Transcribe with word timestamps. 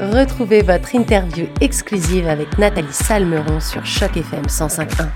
Retrouvez 0.00 0.62
votre 0.62 0.94
interview 0.94 1.46
exclusive 1.60 2.28
avec 2.28 2.56
Nathalie 2.56 2.92
Salmeron 2.92 3.58
sur 3.58 3.84
Choc 3.84 4.16
FM 4.16 4.42
105.1. 4.42 5.08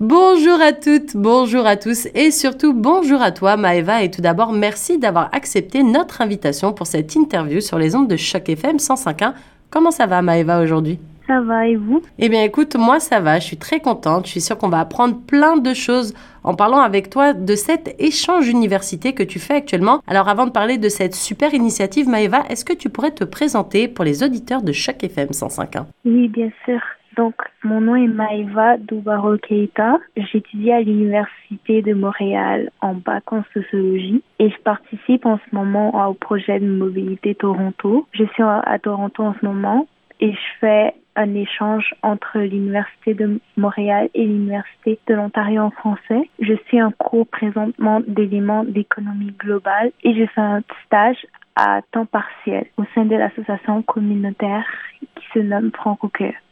Bonjour 0.00 0.60
à 0.60 0.72
toutes, 0.72 1.14
bonjour 1.14 1.64
à 1.64 1.76
tous 1.76 2.08
et 2.12 2.32
surtout 2.32 2.74
bonjour 2.74 3.22
à 3.22 3.30
toi 3.30 3.56
Maëva 3.56 4.02
et 4.02 4.10
tout 4.10 4.20
d'abord 4.20 4.52
merci 4.52 4.98
d'avoir 4.98 5.28
accepté 5.32 5.84
notre 5.84 6.22
invitation 6.22 6.72
pour 6.72 6.88
cette 6.88 7.14
interview 7.14 7.60
sur 7.60 7.78
les 7.78 7.94
ondes 7.94 8.08
de 8.08 8.16
Choc 8.16 8.48
FM 8.48 8.78
105.1. 8.78 9.34
Comment 9.70 9.92
ça 9.92 10.06
va 10.06 10.22
Maëva 10.22 10.60
aujourd'hui? 10.60 10.98
Ça 11.26 11.40
va 11.40 11.66
et 11.66 11.76
vous? 11.76 12.02
Eh 12.18 12.28
bien 12.28 12.42
écoute, 12.42 12.76
moi 12.76 13.00
ça 13.00 13.20
va, 13.20 13.38
je 13.38 13.44
suis 13.44 13.56
très 13.56 13.80
contente, 13.80 14.26
je 14.26 14.32
suis 14.32 14.40
sûre 14.40 14.58
qu'on 14.58 14.68
va 14.68 14.80
apprendre 14.80 15.16
plein 15.26 15.56
de 15.56 15.74
choses 15.74 16.14
en 16.42 16.54
parlant 16.54 16.80
avec 16.80 17.10
toi 17.10 17.32
de 17.32 17.54
cet 17.54 17.94
échange 17.98 18.48
université 18.48 19.14
que 19.14 19.22
tu 19.22 19.38
fais 19.38 19.54
actuellement. 19.54 20.00
Alors 20.06 20.28
avant 20.28 20.46
de 20.46 20.52
parler 20.52 20.78
de 20.78 20.88
cette 20.88 21.14
super 21.14 21.54
initiative 21.54 22.08
Maëva, 22.08 22.42
est-ce 22.50 22.64
que 22.64 22.74
tu 22.74 22.90
pourrais 22.90 23.12
te 23.12 23.24
présenter 23.24 23.88
pour 23.88 24.04
les 24.04 24.22
auditeurs 24.22 24.62
de 24.62 24.72
chaque 24.72 25.02
FM 25.04 25.28
105.1 25.28 25.86
Oui, 26.04 26.28
bien 26.28 26.50
sûr. 26.64 26.80
Donc, 27.16 27.34
mon 27.62 27.80
nom 27.80 27.94
est 27.94 28.08
Maëva 28.08 28.76
Doubaro 28.76 29.36
Keita. 29.38 29.98
J'étudie 30.16 30.72
à 30.72 30.80
l'Université 30.80 31.80
de 31.80 31.94
Montréal 31.94 32.70
en 32.80 32.94
bac 32.94 33.32
en 33.32 33.44
sociologie 33.52 34.22
et 34.38 34.50
je 34.50 34.58
participe 34.62 35.24
en 35.24 35.38
ce 35.38 35.54
moment 35.54 36.08
au 36.08 36.14
projet 36.14 36.58
de 36.58 36.66
mobilité 36.66 37.34
Toronto. 37.34 38.06
Je 38.12 38.24
suis 38.24 38.42
à 38.42 38.78
Toronto 38.82 39.22
en 39.22 39.34
ce 39.40 39.46
moment 39.46 39.86
et 40.20 40.32
je 40.32 40.58
fais 40.60 40.94
un 41.16 41.34
échange 41.34 41.94
entre 42.02 42.38
l'Université 42.38 43.14
de 43.14 43.40
Montréal 43.56 44.08
et 44.14 44.24
l'Université 44.24 44.98
de 45.06 45.14
l'Ontario 45.14 45.62
en 45.62 45.70
français. 45.70 46.28
Je 46.40 46.54
suis 46.66 46.82
en 46.82 46.90
cours 46.90 47.26
présentement 47.26 48.00
d'éléments 48.06 48.64
d'économie 48.64 49.34
globale 49.38 49.92
et 50.02 50.14
je 50.14 50.26
fais 50.26 50.40
un 50.40 50.62
stage 50.86 51.26
à 51.56 51.80
temps 51.92 52.06
partiel 52.06 52.66
au 52.76 52.84
sein 52.94 53.04
de 53.04 53.14
l'association 53.14 53.82
communautaire 53.82 54.66
qui 55.00 55.24
se 55.32 55.38
nomme 55.38 55.70
franco 55.72 56.10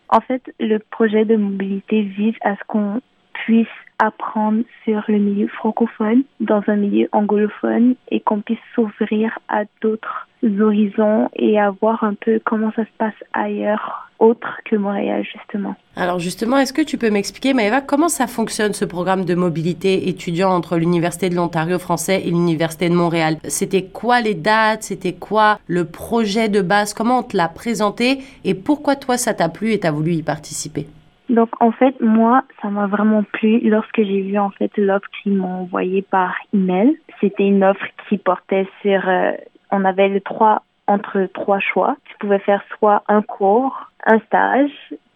En 0.08 0.20
fait, 0.20 0.42
le 0.60 0.78
projet 0.78 1.24
de 1.24 1.36
mobilité 1.36 2.02
vise 2.02 2.36
à 2.42 2.54
ce 2.54 2.60
qu'on 2.66 3.00
puisse 3.32 3.66
apprendre 3.98 4.64
sur 4.84 5.02
le 5.08 5.18
milieu 5.18 5.48
francophone 5.48 6.22
dans 6.40 6.62
un 6.66 6.76
milieu 6.76 7.08
anglophone 7.12 7.94
et 8.10 8.20
qu'on 8.20 8.40
puisse 8.40 8.58
s'ouvrir 8.74 9.38
à 9.48 9.62
d'autres 9.80 10.28
horizons 10.60 11.28
et 11.36 11.58
à 11.58 11.70
voir 11.70 12.02
un 12.02 12.14
peu 12.14 12.40
comment 12.44 12.72
ça 12.74 12.84
se 12.84 12.90
passe 12.98 13.14
ailleurs 13.32 14.10
autre 14.18 14.60
que 14.64 14.76
Montréal 14.76 15.24
justement. 15.24 15.74
Alors 15.96 16.18
justement, 16.18 16.58
est-ce 16.58 16.72
que 16.72 16.82
tu 16.82 16.96
peux 16.96 17.10
m'expliquer, 17.10 17.54
Maëva, 17.54 17.80
comment 17.80 18.08
ça 18.08 18.26
fonctionne 18.26 18.72
ce 18.72 18.84
programme 18.84 19.24
de 19.24 19.34
mobilité 19.34 20.08
étudiant 20.08 20.50
entre 20.50 20.76
l'Université 20.76 21.28
de 21.28 21.34
l'Ontario 21.34 21.78
français 21.78 22.22
et 22.24 22.30
l'Université 22.30 22.88
de 22.88 22.94
Montréal? 22.94 23.36
C'était 23.44 23.84
quoi 23.84 24.20
les 24.20 24.34
dates? 24.34 24.84
C'était 24.84 25.14
quoi 25.14 25.58
le 25.66 25.84
projet 25.84 26.48
de 26.48 26.60
base? 26.60 26.94
Comment 26.94 27.18
on 27.20 27.22
te 27.22 27.36
l'a 27.36 27.48
présenté? 27.48 28.20
Et 28.44 28.54
pourquoi 28.54 28.96
toi 28.96 29.16
ça 29.16 29.34
t'a 29.34 29.48
plu 29.48 29.72
et 29.72 29.80
t'as 29.80 29.90
voulu 29.90 30.14
y 30.14 30.22
participer? 30.22 30.86
Donc 31.28 31.48
en 31.60 31.72
fait 31.72 32.00
moi 32.00 32.42
ça 32.60 32.68
m'a 32.68 32.86
vraiment 32.86 33.22
plu 33.22 33.60
lorsque 33.60 34.02
j'ai 34.02 34.22
vu 34.22 34.38
en 34.38 34.50
fait 34.50 34.70
l'offre 34.76 35.08
qu'ils 35.22 35.34
m'ont 35.34 35.62
envoyée 35.62 36.02
par 36.02 36.34
email. 36.52 36.98
C'était 37.20 37.46
une 37.46 37.64
offre 37.64 37.84
qui 38.08 38.18
portait 38.18 38.68
sur 38.82 39.08
euh, 39.08 39.32
on 39.70 39.84
avait 39.84 40.20
trois 40.20 40.62
entre 40.86 41.28
trois 41.32 41.60
choix. 41.60 41.96
Tu 42.04 42.16
pouvais 42.18 42.40
faire 42.40 42.62
soit 42.78 43.02
un 43.08 43.22
cours, 43.22 43.90
un 44.04 44.18
stage, 44.20 44.70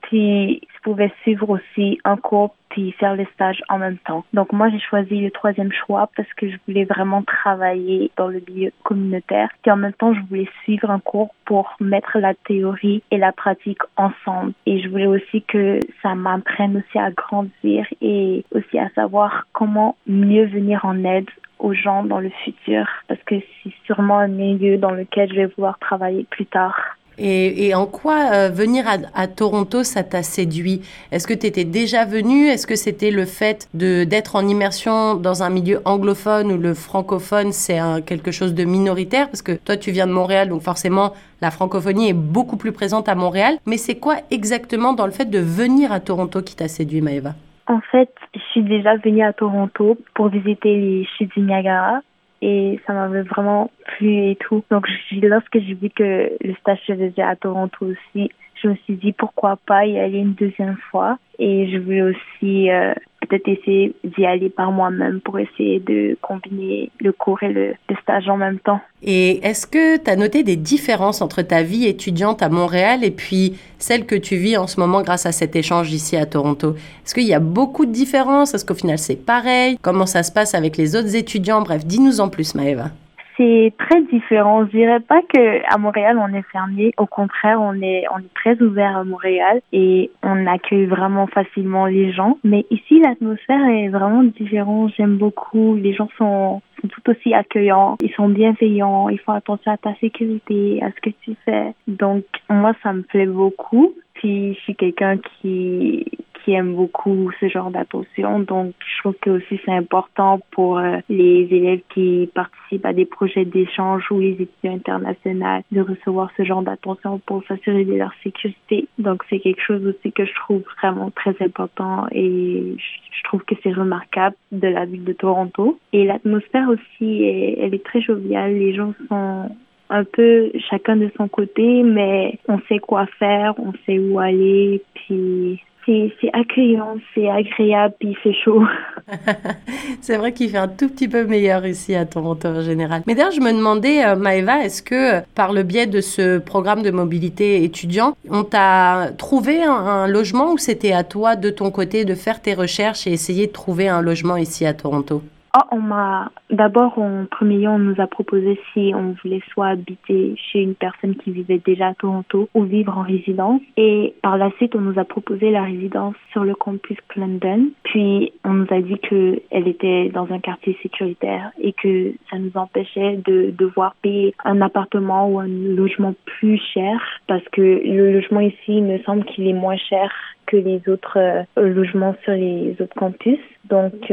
puis 0.07 0.61
je 0.75 0.81
pouvais 0.83 1.13
suivre 1.23 1.49
aussi 1.51 1.99
un 2.05 2.17
cours 2.17 2.55
puis 2.69 2.93
faire 2.93 3.15
le 3.15 3.27
stage 3.35 3.63
en 3.69 3.79
même 3.79 3.99
temps. 3.99 4.25
Donc 4.33 4.53
moi 4.53 4.69
j'ai 4.71 4.81
choisi 4.81 5.21
le 5.21 5.31
troisième 5.31 5.73
choix 5.73 6.11
parce 6.17 6.33
que 6.35 6.49
je 6.49 6.57
voulais 6.67 6.85
vraiment 6.85 7.23
travailler 7.23 8.11
dans 8.17 8.29
le 8.29 8.43
milieu 8.49 8.73
communautaire 8.83 9.51
puis 9.63 9.71
en 9.71 9.77
même 9.77 9.93
temps 9.93 10.15
je 10.15 10.21
voulais 10.29 10.49
suivre 10.63 10.91
un 10.91 11.01
cours 11.01 11.35
pour 11.45 11.75
mettre 11.81 12.19
la 12.19 12.35
théorie 12.35 13.03
et 13.11 13.19
la 13.19 13.33
pratique 13.33 13.83
ensemble 13.97 14.53
et 14.67 14.81
je 14.81 14.89
voulais 14.89 15.07
aussi 15.07 15.43
que 15.43 15.81
ça 16.03 16.15
m'apprenne 16.15 16.77
aussi 16.77 16.99
à 16.99 17.11
grandir 17.11 17.87
et 18.01 18.45
aussi 18.53 18.79
à 18.79 18.89
savoir 18.91 19.47
comment 19.53 19.97
mieux 20.07 20.47
venir 20.47 20.85
en 20.85 21.05
aide 21.05 21.31
aux 21.59 21.73
gens 21.73 22.05
dans 22.05 22.21
le 22.21 22.31
futur 22.45 22.87
parce 23.09 23.23
que 23.23 23.37
c'est 23.63 23.73
sûrement 23.85 24.19
un 24.19 24.29
milieu 24.29 24.77
dans 24.79 24.91
lequel 24.93 25.31
je 25.31 25.37
vais 25.37 25.47
vouloir 25.47 25.79
travailler 25.79 26.27
plus 26.31 26.47
tard. 26.47 26.77
Et, 27.19 27.75
en 27.75 27.87
quoi 27.87 28.31
euh, 28.33 28.49
venir 28.51 28.85
à, 29.15 29.27
Toronto, 29.27 29.83
ça 29.85 30.03
t'a 30.03 30.23
séduit? 30.23 30.83
Est-ce 31.13 31.27
que 31.27 31.35
tu 31.35 31.47
étais 31.47 31.65
déjà 31.65 32.05
venu 32.05 32.47
Est-ce 32.47 32.67
que 32.67 32.77
c'était 32.77 33.11
le 33.11 33.25
fait 33.25 33.69
d'être 33.75 34.37
en 34.37 34.47
immersion 34.47 35.15
dans 35.15 35.43
un 35.43 35.51
milieu 35.51 35.81
anglophone 35.85 36.53
où 36.53 36.59
le 36.59 36.75
francophone, 36.75 37.53
c'est 37.53 37.79
quelque 38.05 38.31
chose 38.31 38.55
de 38.55 38.65
minoritaire? 38.65 39.29
Parce 39.29 39.43
que 39.43 39.53
toi, 39.53 39.77
tu 39.77 39.93
viens 39.93 40.07
de 40.07 40.13
Montréal, 40.13 40.49
donc 40.49 40.63
forcément, 40.63 41.15
la 41.41 41.51
francophonie 41.51 42.11
est 42.11 42.15
beaucoup 42.15 42.57
plus 42.57 42.73
présente 42.73 43.09
à 43.09 43.15
Montréal. 43.15 43.57
Mais 43.67 43.77
c'est 43.77 43.97
quoi 43.97 44.17
exactement 44.31 44.93
dans 44.93 45.07
le 45.07 45.13
fait 45.13 45.31
de 45.31 45.39
venir 45.39 45.93
à 45.93 46.01
Toronto 46.01 46.43
qui 46.43 46.55
t'a 46.55 46.69
séduit, 46.69 47.01
Maëva? 47.01 47.35
En 47.69 47.81
fait, 47.81 48.11
je 48.35 48.41
suis 48.53 48.63
déjà 48.63 48.97
venue 48.97 49.23
à 49.23 49.33
Toronto 49.33 49.99
pour 50.15 50.29
visiter 50.29 50.77
les 50.77 51.09
chutes 51.17 51.33
du 51.37 51.41
Niagara 51.41 52.01
et 52.43 52.81
ça 52.87 52.93
m'avait 52.93 53.23
vraiment 53.23 53.71
plu 53.87 54.31
et 54.31 54.37
tout. 54.37 54.63
Donc, 54.71 54.87
lorsque 55.23 55.59
j'ai 55.59 55.75
vu 55.75 55.91
que 55.91 56.33
le 56.41 56.55
stage 56.61 56.81
se 56.87 56.95
faisait 56.95 57.23
à 57.23 57.37
Toronto 57.37 57.87
aussi, 57.87 58.31
je 58.63 58.69
me 58.69 58.75
suis 58.77 58.95
dit 58.95 59.13
pourquoi 59.13 59.59
pas 59.67 59.87
y 59.87 59.99
aller 59.99 60.19
une 60.19 60.35
deuxième 60.35 60.77
fois. 60.91 61.19
Et 61.39 61.69
je 61.71 61.79
voulais 61.79 62.03
aussi 62.03 62.71
euh, 62.71 62.95
peut-être 63.27 63.49
essayer 63.49 63.95
d'y 64.05 64.25
aller 64.25 64.49
par 64.49 64.73
moi-même 64.73 65.21
pour 65.21 65.39
essayer 65.39 65.81
de 65.81 66.17
combiner 66.21 66.91
le 67.01 67.13
cours 67.13 67.43
et 67.43 67.53
le, 67.53 67.75
stage 68.03 68.29
en 68.29 68.37
même 68.37 68.59
temps. 68.59 68.81
Et 69.03 69.45
est-ce 69.47 69.67
que 69.67 69.97
tu 69.97 70.11
as 70.11 70.17
noté 70.17 70.43
des 70.43 70.57
différences 70.57 71.23
entre 71.23 71.43
ta 71.43 71.63
vie 71.63 71.87
étudiante 71.87 72.43
à 72.43 72.49
Montréal 72.49 73.05
et 73.05 73.11
puis 73.11 73.55
celle 73.79 74.07
que 74.07 74.15
tu 74.15 74.37
vis 74.37 74.57
en 74.57 74.67
ce 74.67 74.81
moment 74.81 75.03
grâce 75.03 75.27
à 75.27 75.33
cet 75.33 75.57
échange 75.57 75.93
ici 75.93 76.17
à 76.17 76.27
Toronto? 76.27 76.75
Est-ce 77.05 77.15
qu'il 77.15 77.27
y 77.27 77.35
a 77.35 77.41
beaucoup 77.41 77.87
de 77.87 77.93
différences? 77.93 78.55
Est-ce 78.55 78.65
qu'au 78.65 78.75
final 78.75 78.99
c'est 78.99 79.17
pareil? 79.17 79.79
Comment 79.83 80.07
ça 80.07 80.23
se 80.23 80.33
passe 80.33 80.55
avec 80.55 80.77
les 80.77 80.97
autres 80.97 81.17
étudiants? 81.17 81.63
Bref, 81.63 81.85
dis-nous 81.85 82.21
en 82.21 82.29
plus 82.29 82.55
Maëva 82.55 82.91
c'est 83.37 83.73
très 83.79 84.03
différent. 84.03 84.65
Je 84.67 84.71
dirais 84.71 85.01
pas 85.01 85.21
que 85.23 85.63
à 85.73 85.79
Montréal 85.79 86.19
on 86.19 86.35
est 86.35 86.47
fermé. 86.51 86.93
Au 86.97 87.07
contraire, 87.07 87.61
on 87.61 87.75
est 87.75 88.05
on 88.13 88.19
est 88.19 88.35
très 88.35 88.61
ouvert 88.63 88.97
à 88.97 89.05
Montréal 89.05 89.61
et 89.73 90.11
on 90.23 90.47
accueille 90.47 90.87
vraiment 90.87 91.27
facilement 91.27 91.87
les 91.87 92.13
gens. 92.13 92.39
Mais 92.45 92.65
ici, 92.71 93.01
l'atmosphère 93.01 93.65
est 93.69 93.89
vraiment 93.89 94.23
différente. 94.23 94.93
J'aime 94.97 95.17
beaucoup. 95.17 95.77
Les 95.77 95.93
gens 95.95 96.09
sont 96.19 96.63
sont 96.81 96.89
tout 96.89 97.11
aussi 97.11 97.35
accueillants. 97.35 97.97
Ils 98.03 98.13
sont 98.13 98.29
bienveillants. 98.29 99.09
Ils 99.09 99.21
font 99.21 99.33
attention 99.33 99.73
à 99.73 99.77
ta 99.77 99.95
sécurité, 99.97 100.81
à 100.83 100.91
ce 100.91 101.01
que 101.01 101.11
tu 101.23 101.35
fais. 101.45 101.73
Donc 101.87 102.25
moi, 102.49 102.73
ça 102.83 102.93
me 102.93 103.03
plaît 103.03 103.27
beaucoup. 103.27 103.95
Puis 104.15 104.55
je 104.55 104.61
suis 104.61 104.75
quelqu'un 104.75 105.19
qui 105.19 106.07
qui 106.47 106.53
aiment 106.53 106.77
beaucoup 106.77 107.33
ce 107.41 107.49
genre 107.49 107.73
d'attention. 107.73 108.39
Donc, 108.39 108.73
je 108.79 109.01
trouve 109.01 109.17
que 109.21 109.31
aussi 109.31 109.61
c'est 109.65 109.73
important 109.73 110.41
pour 110.53 110.79
euh, 110.79 110.99
les 111.09 111.49
élèves 111.51 111.81
qui 111.93 112.31
participent 112.33 112.87
à 112.87 112.93
des 112.93 113.05
projets 113.05 113.45
d'échange 113.45 114.05
ou 114.13 114.21
les 114.21 114.41
étudiants 114.41 114.77
internationaux 114.77 115.63
de 115.73 115.81
recevoir 115.81 116.31
ce 116.37 116.45
genre 116.45 116.63
d'attention 116.63 117.19
pour 117.27 117.43
s'assurer 117.49 117.85
de 117.85 117.95
leur 117.95 118.13
sécurité. 118.23 118.87
Donc, 118.99 119.25
c'est 119.29 119.41
quelque 119.41 119.61
chose 119.61 119.85
aussi 119.87 120.13
que 120.13 120.25
je 120.25 120.35
trouve 120.37 120.63
vraiment 120.81 121.11
très 121.11 121.35
important 121.41 122.07
et 122.13 122.77
je 122.79 123.23
trouve 123.25 123.43
que 123.43 123.57
c'est 123.65 123.73
remarquable 123.73 124.37
de 124.53 124.69
la 124.69 124.85
ville 124.85 125.03
de 125.03 125.13
Toronto. 125.13 125.81
Et 125.93 126.05
l'atmosphère 126.05 126.69
aussi, 126.69 127.25
elle 127.25 127.75
est 127.75 127.85
très 127.85 128.01
joviale. 128.01 128.53
Les 128.55 128.73
gens 128.73 128.95
sont 129.09 129.51
un 129.91 130.05
peu 130.05 130.53
chacun 130.71 130.97
de 130.97 131.11
son 131.17 131.27
côté, 131.27 131.83
mais 131.83 132.39
on 132.47 132.61
sait 132.69 132.79
quoi 132.79 133.07
faire, 133.19 133.55
on 133.59 133.73
sait 133.85 133.99
où 133.99 134.21
aller, 134.21 134.81
puis 134.95 135.61
c'est 135.87 136.31
accueillant, 136.33 136.97
c'est 137.15 137.29
agréable, 137.29 137.95
puis 137.99 138.11
il 138.11 138.17
fait 138.17 138.33
chaud. 138.33 138.63
c'est 140.01 140.17
vrai 140.17 140.33
qu'il 140.33 140.51
fait 140.51 140.59
un 140.59 140.69
tout 140.69 140.89
petit 140.89 141.09
peu 141.09 141.25
meilleur 141.25 141.65
ici 141.65 141.95
à 141.95 142.05
Toronto 142.05 142.49
en 142.49 142.63
général. 142.63 143.03
Mais 143.07 143.15
d'ailleurs, 143.15 143.33
je 143.33 143.41
me 143.41 143.53
demandais, 143.53 144.05
euh, 144.05 144.17
Maëva, 144.17 144.65
est-ce 144.65 144.83
que 144.83 145.19
euh, 145.19 145.21
par 145.35 145.53
le 145.53 145.63
biais 145.63 145.87
de 145.87 146.01
ce 146.01 146.39
programme 146.39 146.83
de 146.83 146.91
mobilité 146.91 147.63
étudiant, 147.63 148.17
on 148.31 148.43
t'a 148.43 149.11
trouvé 149.17 149.63
un 149.63 150.09
logement 150.09 150.53
ou 150.53 150.59
c'était 150.59 150.93
à 150.93 151.05
toi 151.05 151.37
de 151.37 151.51
ton 151.51 151.71
côté 151.71 152.05
de 152.05 152.15
faire 152.15 152.43
tes 152.43 152.55
recherches 152.55 153.07
et 153.07 153.13
essayer 153.13 153.47
de 153.47 153.53
trouver 153.53 153.89
un 153.89 154.03
logement 154.03 154.37
ici 154.37 154.67
à 154.67 154.75
Toronto? 154.75 155.23
Ah, 155.59 155.67
on 155.71 155.81
m'a 155.81 156.31
d'abord 156.51 156.99
en 156.99 157.25
premier 157.31 157.57
lieu 157.57 157.69
on 157.69 157.79
nous 157.79 157.99
a 157.99 158.07
proposé 158.07 158.61
si 158.75 158.93
on 158.95 159.15
voulait 159.23 159.41
soit 159.53 159.69
habiter 159.69 160.35
chez 160.37 160.61
une 160.61 160.75
personne 160.75 161.17
qui 161.17 161.31
vivait 161.31 161.63
déjà 161.65 161.89
à 161.89 161.95
Toronto 161.95 162.51
ou 162.53 162.65
vivre 162.65 162.99
en 162.99 163.01
résidence. 163.01 163.63
Et 163.79 164.15
par 164.21 164.37
la 164.37 164.51
suite 164.59 164.75
on 164.77 164.83
nous 164.83 164.99
a 165.01 165.05
proposé 165.05 165.51
la 165.51 165.63
résidence 165.63 166.15
sur 166.33 166.45
le 166.45 166.55
campus 166.55 166.99
Clendon. 167.09 167.71
Puis 167.85 168.35
on 168.45 168.53
nous 168.53 168.67
a 168.69 168.83
dit 168.83 168.99
que 168.99 169.41
elle 169.51 169.67
était 169.67 170.11
dans 170.11 170.31
un 170.31 170.41
quartier 170.41 170.77
sécuritaire 170.83 171.51
et 171.59 171.73
que 171.73 172.13
ça 172.31 172.39
nous 172.39 172.53
empêchait 172.55 173.17
de 173.25 173.55
devoir 173.57 173.95
payer 174.03 174.35
un 174.45 174.61
appartement 174.61 175.27
ou 175.27 175.39
un 175.41 175.49
logement 175.49 176.15
plus 176.39 176.61
cher 176.75 177.01
parce 177.29 177.45
que 177.53 177.63
le 177.63 178.13
logement 178.13 178.41
ici 178.41 178.57
il 178.69 178.85
me 178.85 178.99
semble 179.05 179.25
qu'il 179.25 179.49
est 179.49 179.55
moins 179.55 179.79
cher 179.79 180.13
que 180.47 180.57
les 180.57 180.81
autres 180.89 181.19
logements 181.57 182.15
sur 182.25 182.33
les 182.33 182.77
autres 182.81 182.95
campus. 182.97 183.39
Donc, 183.65 184.13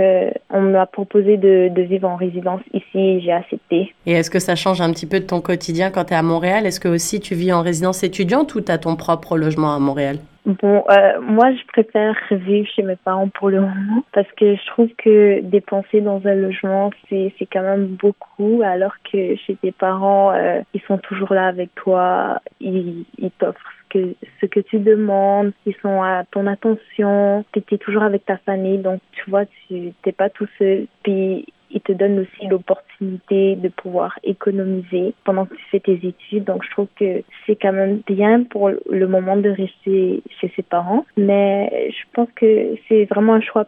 on 0.49 0.61
m'a 0.61 0.85
proposé 0.85 1.37
de, 1.37 1.69
de, 1.69 1.81
vivre 1.83 2.09
en 2.09 2.15
résidence 2.15 2.61
ici 2.73 2.97
et 2.97 3.21
j'ai 3.21 3.31
accepté. 3.31 3.93
Et 4.05 4.13
est-ce 4.13 4.31
que 4.31 4.39
ça 4.39 4.55
change 4.55 4.81
un 4.81 4.91
petit 4.91 5.05
peu 5.05 5.19
de 5.19 5.25
ton 5.25 5.41
quotidien 5.41 5.91
quand 5.91 6.05
tu 6.05 6.13
es 6.13 6.15
à 6.15 6.23
Montréal? 6.23 6.65
Est-ce 6.65 6.79
que 6.79 6.87
aussi 6.87 7.19
tu 7.19 7.35
vis 7.35 7.53
en 7.53 7.61
résidence 7.61 8.03
étudiante 8.03 8.55
ou 8.55 8.61
tu 8.61 8.71
as 8.71 8.79
ton 8.79 8.95
propre 8.95 9.37
logement 9.37 9.75
à 9.75 9.79
Montréal? 9.79 10.17
Bon, 10.45 10.83
euh, 10.89 11.21
moi, 11.21 11.53
je 11.53 11.65
préfère 11.67 12.15
vivre 12.31 12.67
chez 12.75 12.81
mes 12.83 12.97
parents 12.97 13.29
pour 13.29 13.49
le 13.49 13.61
moment 13.61 14.03
parce 14.11 14.27
que 14.33 14.55
je 14.55 14.65
trouve 14.67 14.89
que 14.97 15.39
dépenser 15.41 16.01
dans 16.01 16.21
un 16.25 16.35
logement, 16.35 16.91
c'est 17.09 17.31
quand 17.51 17.61
même 17.61 17.85
beaucoup, 17.85 18.61
alors 18.61 18.93
que 19.09 19.37
chez 19.37 19.55
tes 19.55 19.71
parents, 19.71 20.33
euh, 20.33 20.59
ils 20.73 20.81
sont 20.81 20.97
toujours 20.97 21.33
là 21.33 21.47
avec 21.47 21.73
toi, 21.75 22.41
ils, 22.59 23.05
ils 23.17 23.31
t'offrent 23.31 23.59
que, 23.93 24.15
ce 24.41 24.45
que 24.47 24.59
tu 24.59 24.79
demandes, 24.79 25.53
ils 25.65 25.75
sont 25.81 26.01
à 26.01 26.23
ton 26.31 26.47
attention, 26.47 27.45
tu 27.53 27.61
es 27.71 27.77
toujours 27.77 28.03
avec 28.03 28.25
ta 28.25 28.37
famille, 28.37 28.79
donc 28.79 28.99
tu 29.11 29.29
vois, 29.29 29.45
tu 29.45 29.93
t'es 30.03 30.11
pas 30.11 30.29
tout 30.29 30.47
seul. 30.57 30.87
Puis 31.03 31.45
il 31.73 31.81
te 31.81 31.91
donne 31.91 32.19
aussi 32.19 32.47
l'opportunité 32.47 33.55
de 33.55 33.67
pouvoir 33.69 34.17
économiser 34.23 35.13
pendant 35.25 35.45
que 35.45 35.55
tu 35.55 35.63
fais 35.71 35.79
tes 35.79 35.99
études. 36.03 36.43
Donc, 36.43 36.63
je 36.63 36.69
trouve 36.69 36.87
que 36.99 37.23
c'est 37.45 37.55
quand 37.55 37.73
même 37.73 38.01
bien 38.07 38.43
pour 38.43 38.69
le 38.69 39.07
moment 39.07 39.35
de 39.35 39.49
rester 39.49 40.21
chez 40.39 40.53
ses 40.55 40.61
parents. 40.61 41.05
Mais 41.17 41.89
je 41.89 42.03
pense 42.13 42.29
que 42.35 42.75
c'est 42.87 43.05
vraiment 43.05 43.33
un 43.33 43.41
choix 43.41 43.65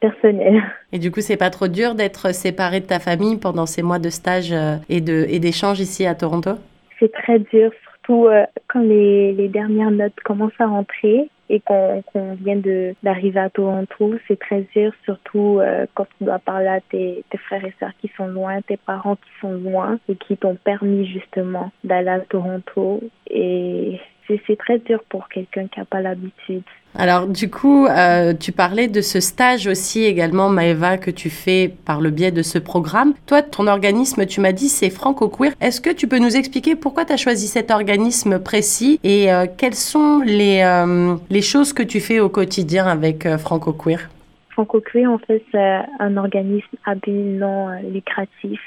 personnel. 0.00 0.62
Et 0.92 0.98
du 0.98 1.12
coup, 1.12 1.20
c'est 1.20 1.36
pas 1.36 1.50
trop 1.50 1.68
dur 1.68 1.94
d'être 1.94 2.34
séparé 2.34 2.80
de 2.80 2.86
ta 2.86 2.98
famille 2.98 3.36
pendant 3.36 3.66
ces 3.66 3.82
mois 3.82 4.00
de 4.00 4.10
stage 4.10 4.52
euh, 4.52 4.76
et 4.88 5.00
de 5.00 5.26
et 5.28 5.38
d'échange 5.38 5.78
ici 5.80 6.06
à 6.06 6.14
Toronto? 6.14 6.50
C'est 6.98 7.12
très 7.12 7.38
dur, 7.38 7.70
surtout 8.04 8.26
euh, 8.26 8.44
quand 8.68 8.80
les, 8.80 9.32
les 9.32 9.48
dernières 9.48 9.90
notes 9.90 10.18
commencent 10.24 10.52
à 10.60 10.66
rentrer 10.66 11.28
et 11.50 11.60
qu'on 11.60 12.02
vient 12.40 12.56
de 12.56 12.94
d'arriver 13.02 13.40
à 13.40 13.50
Toronto, 13.50 14.14
c'est 14.26 14.38
très 14.38 14.62
dur, 14.74 14.92
surtout 15.04 15.58
euh, 15.60 15.86
quand 15.94 16.06
tu 16.18 16.24
dois 16.24 16.38
parler 16.38 16.68
à 16.68 16.80
tes, 16.80 17.22
tes 17.30 17.38
frères 17.38 17.64
et 17.64 17.74
sœurs 17.78 17.92
qui 18.00 18.10
sont 18.16 18.26
loin, 18.26 18.62
tes 18.62 18.78
parents 18.78 19.16
qui 19.16 19.30
sont 19.40 19.52
loin 19.52 19.98
et 20.08 20.16
qui 20.16 20.36
t'ont 20.36 20.56
permis 20.56 21.06
justement 21.06 21.70
d'aller 21.82 22.08
à 22.08 22.20
Toronto. 22.20 23.02
Et 23.28 24.00
c'est 24.28 24.58
très 24.58 24.78
dur 24.78 25.02
pour 25.08 25.28
quelqu'un 25.28 25.66
qui 25.68 25.78
n'a 25.78 25.84
pas 25.84 26.00
l'habitude. 26.00 26.62
Alors 26.96 27.26
du 27.26 27.50
coup, 27.50 27.86
euh, 27.86 28.34
tu 28.34 28.52
parlais 28.52 28.86
de 28.86 29.00
ce 29.00 29.18
stage 29.20 29.66
aussi 29.66 30.04
également, 30.04 30.48
Maëva, 30.48 30.96
que 30.96 31.10
tu 31.10 31.28
fais 31.28 31.68
par 31.84 32.00
le 32.00 32.10
biais 32.10 32.30
de 32.30 32.42
ce 32.42 32.58
programme. 32.58 33.14
Toi, 33.26 33.42
ton 33.42 33.66
organisme, 33.66 34.26
tu 34.26 34.40
m'as 34.40 34.52
dit, 34.52 34.68
c'est 34.68 34.90
Franco 34.90 35.28
Queer. 35.28 35.52
Est-ce 35.60 35.80
que 35.80 35.90
tu 35.90 36.06
peux 36.06 36.18
nous 36.18 36.36
expliquer 36.36 36.76
pourquoi 36.76 37.04
tu 37.04 37.12
as 37.12 37.16
choisi 37.16 37.48
cet 37.48 37.72
organisme 37.72 38.38
précis 38.38 39.00
et 39.02 39.32
euh, 39.32 39.46
quelles 39.58 39.74
sont 39.74 40.20
les, 40.24 40.62
euh, 40.62 41.16
les 41.30 41.42
choses 41.42 41.72
que 41.72 41.82
tu 41.82 41.98
fais 42.00 42.20
au 42.20 42.28
quotidien 42.28 42.86
avec 42.86 43.26
Franco 43.38 43.72
Queer 43.72 44.08
Franco 44.50 44.80
Queer, 44.80 45.10
en 45.10 45.18
fait, 45.18 45.42
c'est 45.50 45.80
un 45.98 46.16
organisme 46.16 46.76
à 46.84 46.94
but 46.94 47.10
non 47.10 47.70
lucratif 47.92 48.60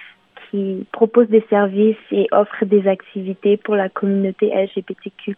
qui 0.50 0.86
propose 0.92 1.28
des 1.28 1.44
services 1.50 1.96
et 2.12 2.28
offre 2.32 2.66
des 2.66 2.88
activités 2.88 3.58
pour 3.58 3.76
la 3.76 3.90
communauté 3.90 4.52
LGBTQ+. 4.54 5.36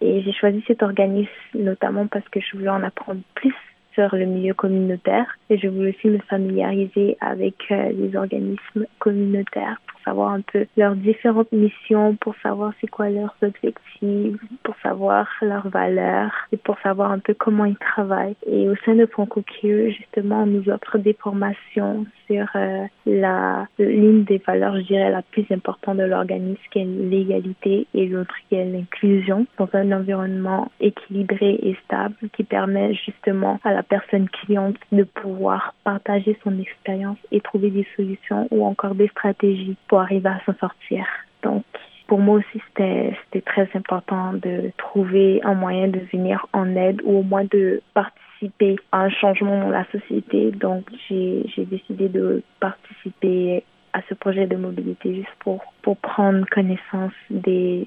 Et 0.00 0.22
j'ai 0.22 0.32
choisi 0.32 0.62
cet 0.66 0.82
organisme 0.82 1.30
notamment 1.54 2.06
parce 2.06 2.28
que 2.28 2.40
je 2.40 2.56
voulais 2.56 2.70
en 2.70 2.82
apprendre 2.82 3.20
plus 3.34 3.54
sur 3.94 4.14
le 4.14 4.26
milieu 4.26 4.54
communautaire 4.54 5.38
et 5.50 5.58
je 5.58 5.68
voulais 5.68 5.90
aussi 5.90 6.08
me 6.08 6.18
familiariser 6.18 7.16
avec 7.20 7.54
euh, 7.70 7.92
les 7.92 8.16
organismes 8.16 8.86
communautaires 8.98 9.80
savoir 10.04 10.32
un 10.32 10.40
peu 10.40 10.66
leurs 10.76 10.96
différentes 10.96 11.52
missions, 11.52 12.16
pour 12.16 12.34
savoir 12.42 12.72
c'est 12.80 12.86
quoi 12.86 13.10
leurs 13.10 13.34
objectifs, 13.42 14.36
pour 14.62 14.74
savoir 14.82 15.28
leurs 15.42 15.68
valeurs 15.68 16.32
et 16.52 16.56
pour 16.56 16.78
savoir 16.80 17.12
un 17.12 17.18
peu 17.18 17.34
comment 17.34 17.64
ils 17.64 17.76
travaillent. 17.76 18.36
Et 18.46 18.68
au 18.68 18.76
sein 18.84 18.94
de 18.94 19.06
Franco-Q, 19.06 19.92
justement, 19.92 20.42
on 20.42 20.46
nous 20.46 20.68
offre 20.68 20.98
des 20.98 21.14
formations 21.14 22.06
sur 22.26 22.46
euh, 22.56 22.84
la 23.06 23.66
l'une 23.78 24.24
des 24.24 24.38
valeurs, 24.38 24.76
je 24.76 24.82
dirais, 24.82 25.10
la 25.10 25.22
plus 25.22 25.46
importante 25.50 25.98
de 25.98 26.04
l'organisme, 26.04 26.60
qui 26.70 26.78
est 26.78 26.84
l'égalité, 26.84 27.86
et 27.94 28.06
l'autre 28.06 28.34
qui 28.48 28.56
est 28.56 28.64
l'inclusion, 28.64 29.46
dans 29.58 29.68
un 29.72 29.92
environnement 29.92 30.70
équilibré 30.80 31.58
et 31.62 31.76
stable, 31.84 32.14
qui 32.34 32.44
permet 32.44 32.94
justement 32.94 33.60
à 33.64 33.72
la 33.72 33.82
personne 33.82 34.28
cliente 34.28 34.76
de 34.92 35.04
pouvoir 35.04 35.74
partager 35.84 36.36
son 36.42 36.58
expérience 36.58 37.18
et 37.30 37.40
trouver 37.40 37.70
des 37.70 37.86
solutions 37.96 38.48
ou 38.50 38.64
encore 38.64 38.94
des 38.94 39.08
stratégies 39.08 39.76
pour 39.94 40.00
arriver 40.00 40.28
à 40.28 40.40
s'en 40.44 40.54
sortir. 40.58 41.06
Donc, 41.44 41.62
pour 42.08 42.18
moi 42.18 42.38
aussi, 42.38 42.60
c'était 42.66 43.40
très 43.42 43.68
important 43.74 44.32
de 44.32 44.72
trouver 44.76 45.40
un 45.44 45.54
moyen 45.54 45.86
de 45.86 46.00
venir 46.12 46.48
en 46.52 46.74
aide 46.74 47.00
ou 47.04 47.18
au 47.18 47.22
moins 47.22 47.44
de 47.44 47.80
participer 47.94 48.74
à 48.90 49.02
un 49.02 49.08
changement 49.08 49.56
dans 49.60 49.68
la 49.68 49.84
société. 49.92 50.50
Donc, 50.50 50.82
j'ai 51.08 51.44
décidé 51.58 52.08
de 52.08 52.42
participer 52.58 53.62
à 53.92 54.00
ce 54.08 54.14
projet 54.14 54.48
de 54.48 54.56
mobilité 54.56 55.14
juste 55.14 55.36
pour, 55.38 55.62
prendre 56.02 56.44
connaissance 56.50 57.12
des, 57.30 57.86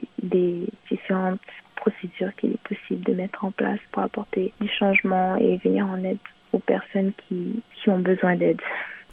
différentes 0.89 1.41
procédures 1.75 2.33
qu'il 2.37 2.53
est 2.53 2.69
possible 2.69 3.03
de 3.03 3.15
mettre 3.15 3.43
en 3.43 3.51
place 3.51 3.79
pour 3.91 4.03
apporter 4.03 4.53
du 4.61 4.69
changement 4.69 5.35
et 5.35 5.57
venir 5.57 5.85
en 5.85 6.01
aide 6.05 6.19
aux 6.53 6.59
personnes 6.59 7.11
qui 7.27 7.61
ont 7.89 7.99
besoin 7.99 8.37
d'aide. 8.37 8.61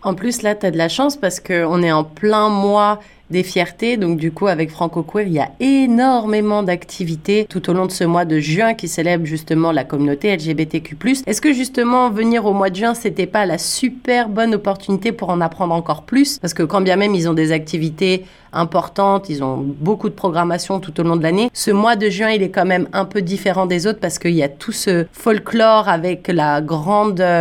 En 0.05 0.15
plus, 0.15 0.43
là, 0.43 0.55
tu 0.55 0.67
as 0.67 0.71
de 0.71 0.77
la 0.77 0.89
chance 0.91 1.17
parce 1.17 1.41
qu'on 1.41 1.83
est 1.83 1.93
en 1.93 2.05
plein 2.05 2.51
mois 2.51 3.01
des 3.31 3.43
fiertés. 3.43 3.97
Donc 3.97 4.19
du 4.19 4.33
coup, 4.33 4.47
avec 4.47 4.71
Franco 4.71 5.03
Queer, 5.03 5.27
il 5.27 5.33
y 5.33 5.41
a 5.41 5.51
énormément 5.59 6.63
d'activités 6.63 7.47
tout 7.49 7.71
au 7.71 7.73
long 7.73 7.87
de 7.87 7.91
ce 7.91 8.05
mois 8.05 8.25
de 8.25 8.39
juin 8.39 8.75
qui 8.75 8.87
célèbre 8.87 9.25
justement 9.25 9.73
la 9.73 9.85
communauté 9.85 10.37
LGBTQ+. 10.37 10.97
Est-ce 11.27 11.41
que 11.41 11.53
justement 11.53 12.11
venir 12.11 12.45
au 12.45 12.53
mois 12.53 12.71
de 12.71 12.77
juin, 12.77 12.95
c'était 12.95 13.27
pas 13.27 13.47
la 13.47 13.59
super 13.59 14.29
bonne 14.29 14.55
opportunité 14.55 15.11
pour 15.11 15.31
en 15.31 15.41
apprendre 15.41 15.75
encore 15.75 16.03
plus? 16.03 16.39
Parce 16.39 16.55
que 16.55 16.63
quand 16.63 16.83
bien 16.83 16.97
même 16.97 17.15
ils 17.15 17.29
ont 17.29 17.35
des 17.35 17.51
activités 17.51 18.25
importantes, 18.53 19.29
ils 19.29 19.43
ont 19.43 19.57
beaucoup 19.57 20.09
de 20.09 20.15
programmation 20.15 20.79
tout 20.79 21.01
au 21.01 21.03
long 21.03 21.17
de 21.17 21.23
l'année. 21.23 21.51
Ce 21.53 21.71
mois 21.71 21.97
de 21.97 22.09
juin, 22.09 22.31
il 22.31 22.43
est 22.43 22.51
quand 22.51 22.67
même 22.67 22.89
un 22.93 23.05
peu 23.05 23.21
différent 23.21 23.67
des 23.67 23.87
autres 23.87 23.99
parce 23.99 24.19
qu'il 24.19 24.35
y 24.35 24.43
a 24.43 24.49
tout 24.49 24.71
ce 24.71 25.07
folklore 25.13 25.89
avec 25.89 26.29
euh, 26.29 26.35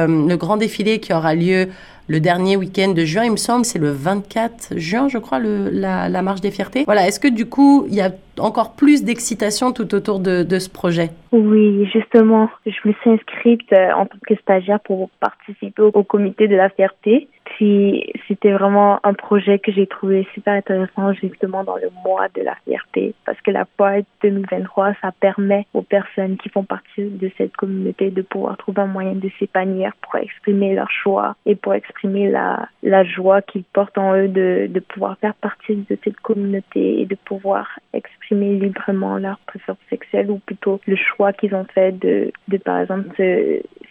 le 0.08 0.36
grand 0.36 0.58
défilé 0.58 1.00
qui 1.00 1.14
aura 1.14 1.36
lieu 1.36 1.68
le 2.08 2.20
dernier 2.20 2.58
week-end 2.58 2.94
de 2.94 3.06
juin, 3.06 3.24
il 3.24 3.32
me 3.32 3.38
semble, 3.38 3.66
c'est 3.66 3.80
le 3.80 3.92
24 3.92 4.78
juin, 4.78 5.08
je 5.08 5.18
crois, 5.18 5.40
le, 5.40 5.70
la, 5.70 6.22
marche 6.22 6.42
des 6.42 6.52
fiertés. 6.52 6.84
Voilà, 6.86 7.08
est-ce 7.08 7.20
que 7.20 7.28
du 7.28 7.46
coup, 7.46 7.86
il 7.88 7.96
y 7.96 8.02
a 8.02 8.12
encore 8.40 8.74
plus 8.76 9.04
d'excitation 9.04 9.72
tout 9.72 9.94
autour 9.96 10.20
de, 10.20 10.60
ce 10.60 10.70
projet? 10.70 11.12
Oui, 11.32 11.88
justement, 11.92 12.50
je 12.66 12.88
me 12.88 12.94
suis 12.94 13.10
inscrite 13.10 13.72
euh, 13.74 13.92
en 13.94 14.06
tant 14.06 14.18
que 14.28 14.36
stagiaire 14.36 14.80
pour 14.82 15.10
participer 15.20 15.82
au 15.82 16.04
comité 16.04 16.48
de 16.48 16.56
la 16.56 16.70
fierté. 16.70 17.28
Puis 17.56 18.12
c'était 18.28 18.52
vraiment 18.52 19.00
un 19.04 19.14
projet 19.14 19.60
que 19.60 19.72
j'ai 19.72 19.86
trouvé 19.86 20.28
super 20.34 20.54
intéressant 20.54 21.14
justement 21.14 21.64
dans 21.64 21.76
le 21.76 21.90
mois 22.04 22.28
de 22.34 22.42
la 22.42 22.56
fierté. 22.66 23.14
Parce 23.26 23.40
que 23.42 23.52
la 23.52 23.66
Pride 23.66 24.06
2023, 24.24 24.94
ça 25.02 25.12
permet 25.12 25.68
aux 25.74 25.84
personnes 25.84 26.38
qui 26.38 26.50
font 26.50 26.64
partie 26.64 27.04
de 27.04 27.32
cette 27.38 27.56
communauté 27.56 28.10
de 28.10 28.22
pouvoir 28.24 28.58
trouver 28.58 28.82
un 28.82 28.88
moyen 28.88 29.14
de 29.14 29.30
s'épanouir 29.38 29.94
pour 30.02 30.16
exprimer 30.16 30.74
leur 30.74 30.90
choix 30.90 31.36
et 31.46 31.56
pour 31.56 31.74
exprimer 31.76 32.30
la, 32.30 32.68
la 32.82 33.04
joie 33.04 33.42
qu'ils 33.42 33.64
portent 33.66 33.98
en 33.98 34.16
eux 34.16 34.28
de, 34.28 34.68
de 34.70 34.80
pouvoir 34.80 35.18
faire 35.20 35.36
partie 35.36 35.76
de 35.76 35.98
cette 36.04 36.20
communauté 36.22 37.02
et 37.02 37.06
de 37.06 37.16
pouvoir 37.16 37.80
exprimer 37.94 38.56
librement 38.56 39.18
leur 39.18 39.38
préférence 39.46 39.80
sexuelle 39.90 40.32
ou 40.32 40.40
plutôt 40.40 40.80
le 40.88 40.96
choix 40.96 41.34
qu'ils 41.34 41.54
ont 41.54 41.66
fait 41.66 41.92
de, 41.92 42.32
de 42.48 42.58
par 42.58 42.80
exemple 42.80 43.10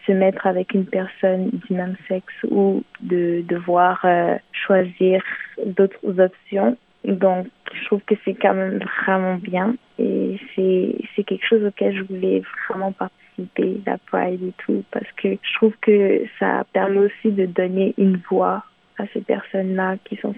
se 0.06 0.12
mettre 0.12 0.47
avec 0.47 0.75
une 0.75 0.87
personne 0.87 1.50
du 1.50 1.75
même 1.75 1.97
sexe 2.09 2.35
ou 2.50 2.82
de 3.00 3.42
devoir 3.49 4.00
euh, 4.04 4.37
choisir 4.52 5.23
d'autres 5.64 6.21
options. 6.21 6.76
Donc, 7.04 7.47
je 7.73 7.85
trouve 7.87 8.00
que 8.02 8.14
c'est 8.25 8.35
quand 8.35 8.54
même 8.54 8.80
vraiment 9.04 9.37
bien 9.37 9.75
et 9.99 10.38
c'est, 10.54 11.25
quelque 11.25 11.47
chose 11.47 11.64
auquel 11.64 11.97
je 11.97 12.02
voulais 12.02 12.42
vraiment 12.68 12.92
participer, 12.92 13.80
la 13.87 13.99
Pride 13.99 14.42
et 14.42 14.52
tout, 14.64 14.85
parce 14.90 15.11
que 15.16 15.28
je 15.40 15.54
trouve 15.54 15.75
que 15.80 16.23
ça 16.38 16.64
permet 16.73 16.99
aussi 16.99 17.30
de 17.30 17.47
donner 17.47 17.94
une 17.97 18.21
voix 18.28 18.64
à 18.99 19.04
ces 19.12 19.21
personnes-là 19.21 19.97
qui 20.04 20.16
sont 20.16 20.35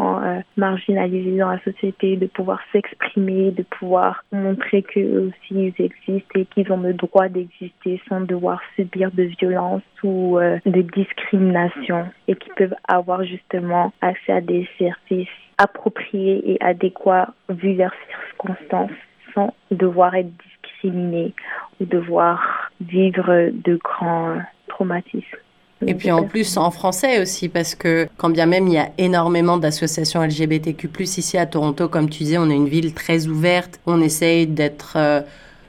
euh, 0.00 0.40
marginalisés 0.56 1.38
dans 1.38 1.50
la 1.50 1.60
société, 1.60 2.16
de 2.16 2.26
pouvoir 2.26 2.60
s'exprimer, 2.72 3.50
de 3.50 3.62
pouvoir 3.62 4.24
montrer 4.32 4.82
qu'eux 4.82 5.28
aussi 5.28 5.50
ils 5.50 5.74
existent 5.78 6.34
et 6.34 6.46
qu'ils 6.46 6.70
ont 6.72 6.80
le 6.80 6.94
droit 6.94 7.28
d'exister 7.28 8.00
sans 8.08 8.20
devoir 8.20 8.60
subir 8.76 9.10
de 9.12 9.24
violence 9.24 9.82
ou 10.02 10.38
euh, 10.38 10.58
de 10.66 10.82
discrimination 10.82 12.06
et 12.28 12.34
qu'ils 12.36 12.54
peuvent 12.54 12.74
avoir 12.88 13.24
justement 13.24 13.92
accès 14.00 14.32
à 14.32 14.40
des 14.40 14.68
services 14.78 15.28
appropriés 15.58 16.52
et 16.52 16.62
adéquats 16.62 17.32
vu 17.48 17.74
leurs 17.74 17.94
circonstances 18.08 18.90
sans 19.34 19.54
devoir 19.70 20.14
être 20.14 20.30
discriminés 20.48 21.34
ou 21.80 21.84
devoir 21.84 22.70
vivre 22.80 23.50
de 23.52 23.76
grands 23.76 24.38
traumatismes. 24.68 25.38
Et 25.86 25.94
puis 25.94 26.10
en 26.10 26.24
plus 26.24 26.56
en 26.56 26.70
français 26.70 27.20
aussi, 27.20 27.48
parce 27.48 27.74
que 27.74 28.08
quand 28.16 28.30
bien 28.30 28.46
même 28.46 28.68
il 28.68 28.74
y 28.74 28.78
a 28.78 28.90
énormément 28.98 29.58
d'associations 29.58 30.22
LGBTQ+, 30.22 30.88
ici 31.00 31.38
à 31.38 31.46
Toronto, 31.46 31.88
comme 31.88 32.08
tu 32.08 32.24
disais, 32.24 32.38
on 32.38 32.50
est 32.50 32.56
une 32.56 32.68
ville 32.68 32.94
très 32.94 33.26
ouverte, 33.26 33.80
on 33.86 34.00
essaye 34.00 34.46
d'être... 34.46 34.94
Euh, 34.96 35.20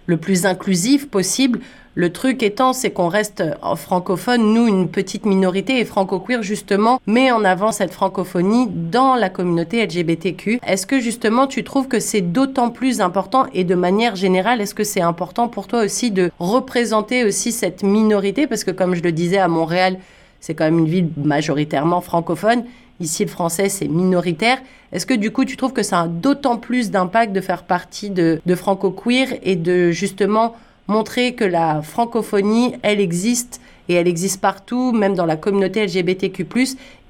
le 0.06 0.18
plus 0.18 0.46
inclusif 0.46 1.10
possible. 1.10 1.60
Le 1.96 2.12
truc 2.12 2.42
étant, 2.42 2.74
c'est 2.74 2.90
qu'on 2.90 3.08
reste 3.08 3.44
en 3.62 3.76
francophone, 3.76 4.52
nous, 4.52 4.68
une 4.68 4.90
petite 4.90 5.28
minorité, 5.28 5.80
et 5.80 5.86
franco-queer, 5.86 6.42
justement, 6.42 7.00
met 7.06 7.32
en 7.32 7.46
avant 7.46 7.72
cette 7.72 7.94
francophonie 7.94 8.68
dans 8.68 9.14
la 9.14 9.30
communauté 9.30 9.86
LGBTQ. 9.86 10.60
Est-ce 10.66 10.88
que, 10.88 11.00
justement, 11.00 11.46
tu 11.46 11.64
trouves 11.64 11.88
que 11.88 12.00
c'est 12.00 12.22
d'autant 12.22 12.72
plus 12.72 13.00
important, 13.00 13.46
et 13.54 13.64
de 13.64 13.76
manière 13.76 14.16
générale, 14.16 14.60
est-ce 14.60 14.74
que 14.74 14.84
c'est 14.84 15.02
important 15.02 15.48
pour 15.48 15.68
toi 15.68 15.84
aussi 15.84 16.10
de 16.10 16.32
représenter 16.40 17.26
aussi 17.26 17.52
cette 17.52 17.84
minorité? 17.84 18.48
Parce 18.48 18.64
que, 18.64 18.72
comme 18.72 18.96
je 18.96 19.04
le 19.04 19.12
disais, 19.12 19.38
à 19.38 19.48
Montréal, 19.48 20.00
c'est 20.40 20.56
quand 20.56 20.66
même 20.66 20.80
une 20.80 20.90
ville 20.90 21.10
majoritairement 21.16 22.02
francophone. 22.02 22.64
Ici, 23.02 23.24
le 23.24 23.30
français, 23.30 23.70
c'est 23.70 23.88
minoritaire. 23.88 24.58
Est-ce 24.94 25.06
que 25.06 25.14
du 25.14 25.30
coup, 25.30 25.46
tu 25.46 25.58
trouves 25.58 25.74
que 25.74 25.84
ça 25.84 26.02
a 26.02 26.08
d'autant 26.08 26.58
plus 26.58 26.90
d'impact 26.90 27.34
de 27.34 27.42
faire 27.42 27.64
partie 27.64 28.10
de, 28.10 28.42
de 28.44 28.56
franco-queer 28.56 29.28
et 29.44 29.56
de 29.56 29.92
justement 29.92 30.56
montrer 30.88 31.36
que 31.36 31.46
la 31.46 31.82
francophonie, 31.82 32.76
elle 32.84 33.00
existe 33.00 33.62
et 33.90 33.96
elle 33.96 34.08
existe 34.08 34.42
partout, 34.42 34.92
même 34.92 35.16
dans 35.16 35.26
la 35.26 35.36
communauté 35.36 35.86
LGBTQ+, 35.86 36.46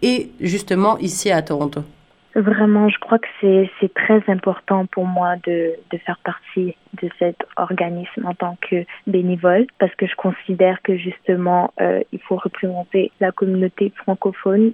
et 0.01 0.31
justement 0.39 0.97
ici 0.97 1.31
à 1.31 1.41
Toronto. 1.41 1.81
Vraiment, 2.35 2.89
je 2.89 2.97
crois 2.97 3.19
que 3.19 3.27
c'est 3.79 3.93
très 3.93 4.23
important 4.27 4.87
pour 4.87 5.05
moi 5.05 5.35
de, 5.45 5.75
faire 6.03 6.17
partie 6.23 6.75
de 7.01 7.09
cet 7.19 7.37
organisme 7.57 8.25
en 8.25 8.33
tant 8.33 8.57
que 8.59 8.85
bénévole 9.05 9.67
parce 9.77 9.93
que 9.95 10.07
je 10.07 10.15
considère 10.15 10.81
que 10.81 10.97
justement 10.97 11.71
euh, 11.79 12.01
il 12.11 12.19
faut 12.19 12.35
représenter 12.35 13.11
la 13.19 13.31
communauté 13.31 13.93
francophone 13.95 14.73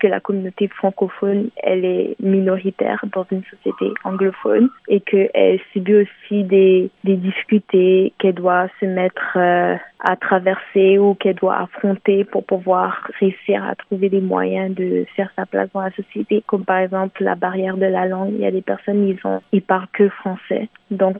que 0.00 0.06
la 0.06 0.20
communauté 0.20 0.68
francophone, 0.68 1.50
elle 1.62 1.84
est 1.84 2.16
minoritaire 2.20 3.04
dans 3.12 3.26
une 3.30 3.42
société 3.44 3.92
anglophone 4.04 4.68
et 4.88 5.00
qu'elle 5.00 5.60
subit 5.72 5.94
aussi 5.94 6.44
des, 6.44 6.90
des 7.04 7.16
difficultés 7.16 8.12
qu'elle 8.18 8.34
doit 8.34 8.66
se 8.80 8.86
mettre 8.86 9.36
euh, 9.36 9.76
à 10.00 10.16
traverser 10.16 10.98
ou 10.98 11.14
qu'elle 11.14 11.36
doit 11.36 11.58
affronter 11.58 12.24
pour 12.24 12.44
pouvoir 12.44 13.06
réussir 13.20 13.62
à 13.64 13.74
trouver 13.74 14.08
des 14.08 14.20
moyens 14.20 14.74
de 14.74 15.04
faire 15.14 15.30
sa 15.36 15.46
place 15.46 15.68
dans 15.74 15.82
la 15.82 15.90
société, 15.92 16.42
comme 16.46 16.64
par 16.64 16.78
exemple 16.78 17.22
la 17.22 17.34
barrière 17.34 17.76
de 17.76 17.86
la 17.86 18.06
langue. 18.06 18.32
Il 18.32 18.40
y 18.40 18.46
a 18.46 18.50
des 18.50 18.62
personnes, 18.62 19.06
ils 19.06 19.18
ont, 19.24 19.40
ils 19.52 19.62
parlent 19.62 19.88
que 19.92 20.08
français. 20.08 20.68
Donc, 20.90 21.18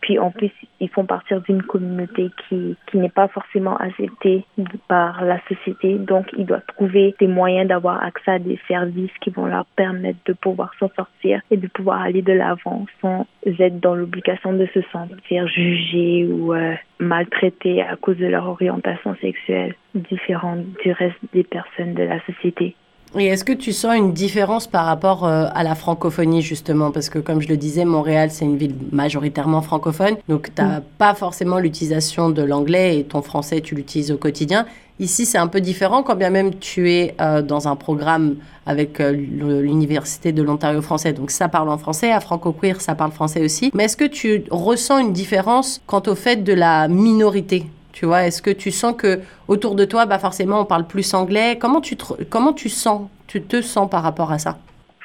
puis 0.00 0.18
en 0.18 0.30
plus, 0.30 0.50
ils 0.80 0.88
font 0.88 1.04
partir 1.04 1.40
d'une 1.42 1.62
communauté 1.62 2.30
qui, 2.48 2.76
qui 2.86 2.98
n'est 2.98 3.10
pas 3.10 3.28
forcément 3.28 3.76
acceptée 3.76 4.44
par 4.88 5.24
la 5.24 5.40
société. 5.48 5.94
Donc, 5.98 6.26
ils 6.36 6.46
doivent 6.46 6.64
trouver 6.68 7.14
des 7.20 7.26
moyens 7.26 7.68
d'avoir 7.68 8.02
accès 8.02 8.32
à 8.32 8.38
des 8.38 8.58
services 8.66 9.12
qui 9.20 9.30
vont 9.30 9.46
leur 9.46 9.66
permettre 9.76 10.18
de 10.26 10.32
pouvoir 10.32 10.72
s'en 10.78 10.90
sortir 10.96 11.40
et 11.50 11.56
de 11.56 11.66
pouvoir 11.66 12.02
aller 12.02 12.22
de 12.22 12.32
l'avant 12.32 12.86
sans 13.00 13.26
être 13.46 13.80
dans 13.80 13.94
l'obligation 13.94 14.52
de 14.52 14.66
se 14.72 14.80
sentir 14.92 15.46
jugés 15.48 16.26
ou 16.26 16.54
euh, 16.54 16.74
maltraités 16.98 17.82
à 17.82 17.96
cause 17.96 18.16
de 18.16 18.26
leur 18.26 18.46
orientation 18.48 19.14
sexuelle 19.20 19.74
différente 19.94 20.64
du 20.82 20.92
reste 20.92 21.18
des 21.32 21.44
personnes 21.44 21.94
de 21.94 22.02
la 22.02 22.20
société. 22.24 22.74
Et 23.18 23.26
est-ce 23.26 23.44
que 23.44 23.52
tu 23.52 23.72
sens 23.72 23.96
une 23.96 24.12
différence 24.12 24.68
par 24.68 24.86
rapport 24.86 25.24
euh, 25.24 25.46
à 25.52 25.64
la 25.64 25.74
francophonie, 25.74 26.42
justement? 26.42 26.92
Parce 26.92 27.08
que, 27.08 27.18
comme 27.18 27.40
je 27.40 27.48
le 27.48 27.56
disais, 27.56 27.84
Montréal, 27.84 28.30
c'est 28.30 28.44
une 28.44 28.56
ville 28.56 28.74
majoritairement 28.92 29.62
francophone. 29.62 30.16
Donc, 30.28 30.54
tu 30.54 30.62
n'as 30.62 30.78
mm. 30.78 30.84
pas 30.96 31.14
forcément 31.14 31.58
l'utilisation 31.58 32.30
de 32.30 32.42
l'anglais 32.42 32.98
et 32.98 33.04
ton 33.04 33.20
français, 33.20 33.60
tu 33.62 33.74
l'utilises 33.74 34.12
au 34.12 34.16
quotidien. 34.16 34.64
Ici, 35.00 35.26
c'est 35.26 35.38
un 35.38 35.48
peu 35.48 35.60
différent, 35.60 36.02
quand 36.04 36.14
bien 36.14 36.30
même 36.30 36.54
tu 36.54 36.92
es 36.92 37.14
euh, 37.20 37.42
dans 37.42 37.66
un 37.66 37.74
programme 37.74 38.36
avec 38.66 39.00
euh, 39.00 39.10
l'Université 39.10 40.30
de 40.30 40.42
l'Ontario 40.42 40.80
français. 40.80 41.12
Donc, 41.12 41.32
ça 41.32 41.48
parle 41.48 41.68
en 41.70 41.78
français. 41.78 42.12
À 42.12 42.20
Franco-Queer, 42.20 42.80
ça 42.80 42.94
parle 42.94 43.10
français 43.10 43.42
aussi. 43.42 43.72
Mais 43.74 43.84
est-ce 43.84 43.96
que 43.96 44.04
tu 44.04 44.44
ressens 44.50 44.98
une 44.98 45.12
différence 45.12 45.80
quant 45.86 46.02
au 46.06 46.14
fait 46.14 46.44
de 46.44 46.52
la 46.52 46.86
minorité? 46.86 47.64
Tu 47.92 48.06
vois, 48.06 48.24
est-ce 48.24 48.42
que 48.42 48.50
tu 48.50 48.70
sens 48.70 48.94
que 48.94 49.20
autour 49.48 49.74
de 49.74 49.84
toi, 49.84 50.06
bah 50.06 50.18
forcément, 50.18 50.60
on 50.60 50.64
parle 50.64 50.86
plus 50.86 51.14
anglais? 51.14 51.58
Comment 51.60 51.80
tu 51.80 51.96
comment 52.28 52.52
tu 52.52 52.68
sens, 52.68 53.08
tu 53.26 53.42
te 53.42 53.60
sens 53.62 53.88
par 53.90 54.02
rapport 54.02 54.32
à 54.32 54.38
ça? 54.38 54.58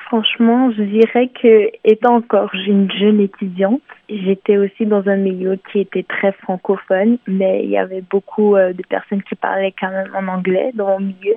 Franchement, 0.07 0.71
je 0.71 0.83
dirais 0.83 1.29
que 1.29 1.71
étant 1.83 2.17
encore 2.17 2.51
une 2.53 2.91
jeune 2.91 3.19
étudiante, 3.19 3.81
j'étais 4.07 4.55
aussi 4.55 4.85
dans 4.85 5.07
un 5.07 5.15
milieu 5.15 5.57
qui 5.71 5.79
était 5.79 6.03
très 6.03 6.31
francophone, 6.31 7.17
mais 7.27 7.63
il 7.63 7.71
y 7.71 7.77
avait 7.77 8.03
beaucoup 8.07 8.55
euh, 8.55 8.71
de 8.71 8.83
personnes 8.87 9.23
qui 9.23 9.33
parlaient 9.33 9.73
quand 9.79 9.89
même 9.89 10.11
en 10.15 10.31
anglais 10.31 10.69
dans 10.75 10.89
mon 10.89 10.99
milieu. 10.99 11.35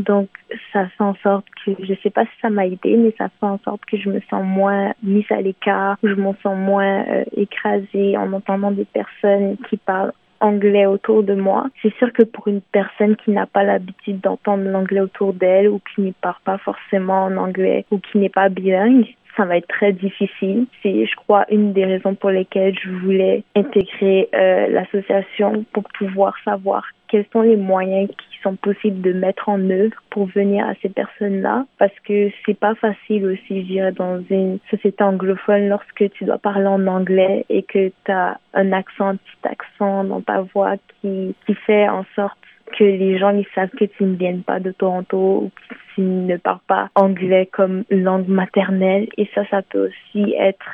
Donc, 0.00 0.28
ça 0.72 0.88
fait 0.88 1.04
en 1.04 1.14
sorte 1.22 1.46
que, 1.64 1.72
je 1.80 1.94
sais 2.02 2.10
pas 2.10 2.24
si 2.24 2.32
ça 2.42 2.50
m'a 2.50 2.66
aidé, 2.66 2.96
mais 2.96 3.14
ça 3.16 3.28
fait 3.28 3.46
en 3.46 3.60
sorte 3.60 3.84
que 3.84 3.96
je 3.96 4.10
me 4.10 4.20
sens 4.28 4.44
moins 4.44 4.92
mise 5.02 5.30
à 5.30 5.40
l'écart, 5.40 5.96
je 6.02 6.14
me 6.14 6.32
sens 6.42 6.56
moins 6.56 7.04
euh, 7.08 7.24
écrasée 7.36 8.16
en 8.16 8.32
entendant 8.32 8.72
des 8.72 8.84
personnes 8.84 9.56
qui 9.70 9.76
parlent 9.76 10.12
anglais 10.40 10.86
autour 10.86 11.22
de 11.22 11.34
moi. 11.34 11.66
C'est 11.82 11.94
sûr 11.96 12.12
que 12.12 12.22
pour 12.22 12.48
une 12.48 12.60
personne 12.60 13.16
qui 13.16 13.30
n'a 13.30 13.46
pas 13.46 13.64
l'habitude 13.64 14.20
d'entendre 14.20 14.64
l'anglais 14.64 15.00
autour 15.00 15.32
d'elle 15.32 15.68
ou 15.68 15.80
qui 15.80 16.00
n'y 16.00 16.12
parle 16.12 16.40
pas 16.44 16.58
forcément 16.58 17.24
en 17.24 17.36
anglais 17.36 17.84
ou 17.90 17.98
qui 17.98 18.18
n'est 18.18 18.28
pas 18.28 18.48
bilingue, 18.48 19.14
ça 19.38 19.44
va 19.44 19.56
être 19.56 19.68
très 19.68 19.92
difficile. 19.92 20.66
C'est, 20.82 21.06
je 21.06 21.16
crois, 21.16 21.46
une 21.50 21.72
des 21.72 21.84
raisons 21.84 22.14
pour 22.14 22.30
lesquelles 22.30 22.76
je 22.78 22.90
voulais 22.90 23.44
intégrer 23.54 24.28
euh, 24.34 24.68
l'association 24.68 25.64
pour 25.72 25.84
pouvoir 25.96 26.34
savoir 26.44 26.84
quels 27.08 27.24
sont 27.32 27.40
les 27.40 27.56
moyens 27.56 28.08
qui 28.08 28.38
sont 28.42 28.56
possibles 28.56 29.00
de 29.00 29.12
mettre 29.12 29.48
en 29.48 29.70
œuvre 29.70 29.96
pour 30.10 30.26
venir 30.26 30.66
à 30.66 30.74
ces 30.82 30.88
personnes-là 30.88 31.64
parce 31.78 31.94
que 32.04 32.30
c'est 32.44 32.58
pas 32.58 32.74
facile 32.74 33.24
aussi, 33.26 33.62
je 33.62 33.66
dirais, 33.66 33.92
dans 33.92 34.20
une 34.28 34.58
société 34.70 35.02
anglophone 35.02 35.68
lorsque 35.68 36.10
tu 36.10 36.24
dois 36.24 36.38
parler 36.38 36.66
en 36.66 36.86
anglais 36.86 37.46
et 37.48 37.62
que 37.62 37.90
tu 38.04 38.12
as 38.12 38.38
un 38.54 38.72
accent, 38.72 39.08
un 39.08 39.16
petit 39.16 39.48
accent 39.48 40.04
dans 40.04 40.20
ta 40.20 40.42
voix 40.54 40.74
qui, 41.00 41.34
qui 41.46 41.54
fait 41.54 41.88
en 41.88 42.04
sorte 42.14 42.38
que 42.76 42.84
les 42.84 43.18
gens 43.18 43.30
ils 43.30 43.46
savent 43.54 43.70
que 43.70 43.84
tu 43.84 44.04
ne 44.04 44.16
viens 44.16 44.38
pas 44.38 44.60
de 44.60 44.72
Toronto 44.72 45.16
ou 45.16 45.50
que 45.68 45.74
tu 45.94 46.00
ne 46.00 46.36
parles 46.36 46.60
pas 46.66 46.90
anglais 46.94 47.48
comme 47.52 47.84
langue 47.90 48.28
maternelle. 48.28 49.08
Et 49.16 49.28
ça 49.34 49.44
ça 49.50 49.62
peut 49.62 49.88
aussi 49.88 50.34
être 50.38 50.64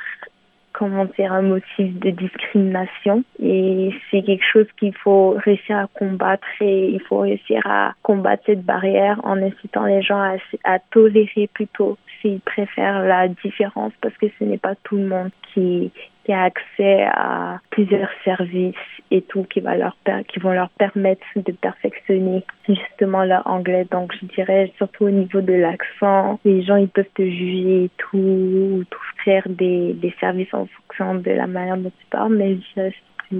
comment 0.77 1.05
dire 1.05 1.31
un 1.31 1.41
motif 1.41 1.99
de 1.99 2.09
discrimination. 2.11 3.23
Et 3.41 3.91
c'est 4.11 4.23
quelque 4.23 4.45
chose 4.51 4.67
qu'il 4.77 4.95
faut 4.95 5.35
réussir 5.43 5.77
à 5.77 5.87
combattre 5.87 6.47
et 6.61 6.89
il 6.89 7.01
faut 7.01 7.19
réussir 7.19 7.61
à 7.65 7.93
combattre 8.03 8.43
cette 8.45 8.63
barrière 8.63 9.19
en 9.23 9.41
incitant 9.41 9.85
les 9.85 10.01
gens 10.01 10.19
à, 10.19 10.35
à 10.63 10.79
tolérer 10.79 11.49
plutôt. 11.53 11.97
S'ils 12.21 12.41
préfèrent 12.41 13.03
la 13.03 13.27
différence 13.27 13.93
parce 14.01 14.15
que 14.17 14.27
ce 14.37 14.43
n'est 14.43 14.57
pas 14.57 14.75
tout 14.83 14.97
le 14.97 15.07
monde 15.07 15.31
qui 15.53 15.91
qui 16.25 16.33
a 16.33 16.43
accès 16.43 17.03
à 17.03 17.59
plusieurs 17.69 18.09
services 18.23 18.75
et 19.11 19.21
tout 19.21 19.43
qui 19.43 19.59
va 19.59 19.77
leur 19.77 19.95
qui 20.27 20.39
vont 20.39 20.51
leur 20.51 20.69
permettre 20.69 21.25
de 21.35 21.51
perfectionner 21.51 22.43
justement 22.67 23.23
leur 23.23 23.45
anglais. 23.47 23.85
Donc 23.91 24.13
je 24.19 24.25
dirais 24.25 24.71
surtout 24.77 25.05
au 25.05 25.11
niveau 25.11 25.41
de 25.41 25.53
l'accent, 25.53 26.39
les 26.43 26.63
gens 26.63 26.77
ils 26.77 26.89
peuvent 26.89 27.05
te 27.13 27.21
juger 27.21 27.85
et 27.85 27.91
tout, 27.97 28.17
ou 28.17 28.83
t'offrir 28.85 29.43
des, 29.47 29.93
des 29.93 30.13
services 30.19 30.53
en 30.53 30.65
fonction 30.65 31.15
de 31.15 31.31
la 31.31 31.47
manière 31.47 31.77
dont 31.77 31.91
tu 31.97 32.05
parles, 32.09 32.35
mais 32.35 32.57
c'est 32.73 32.93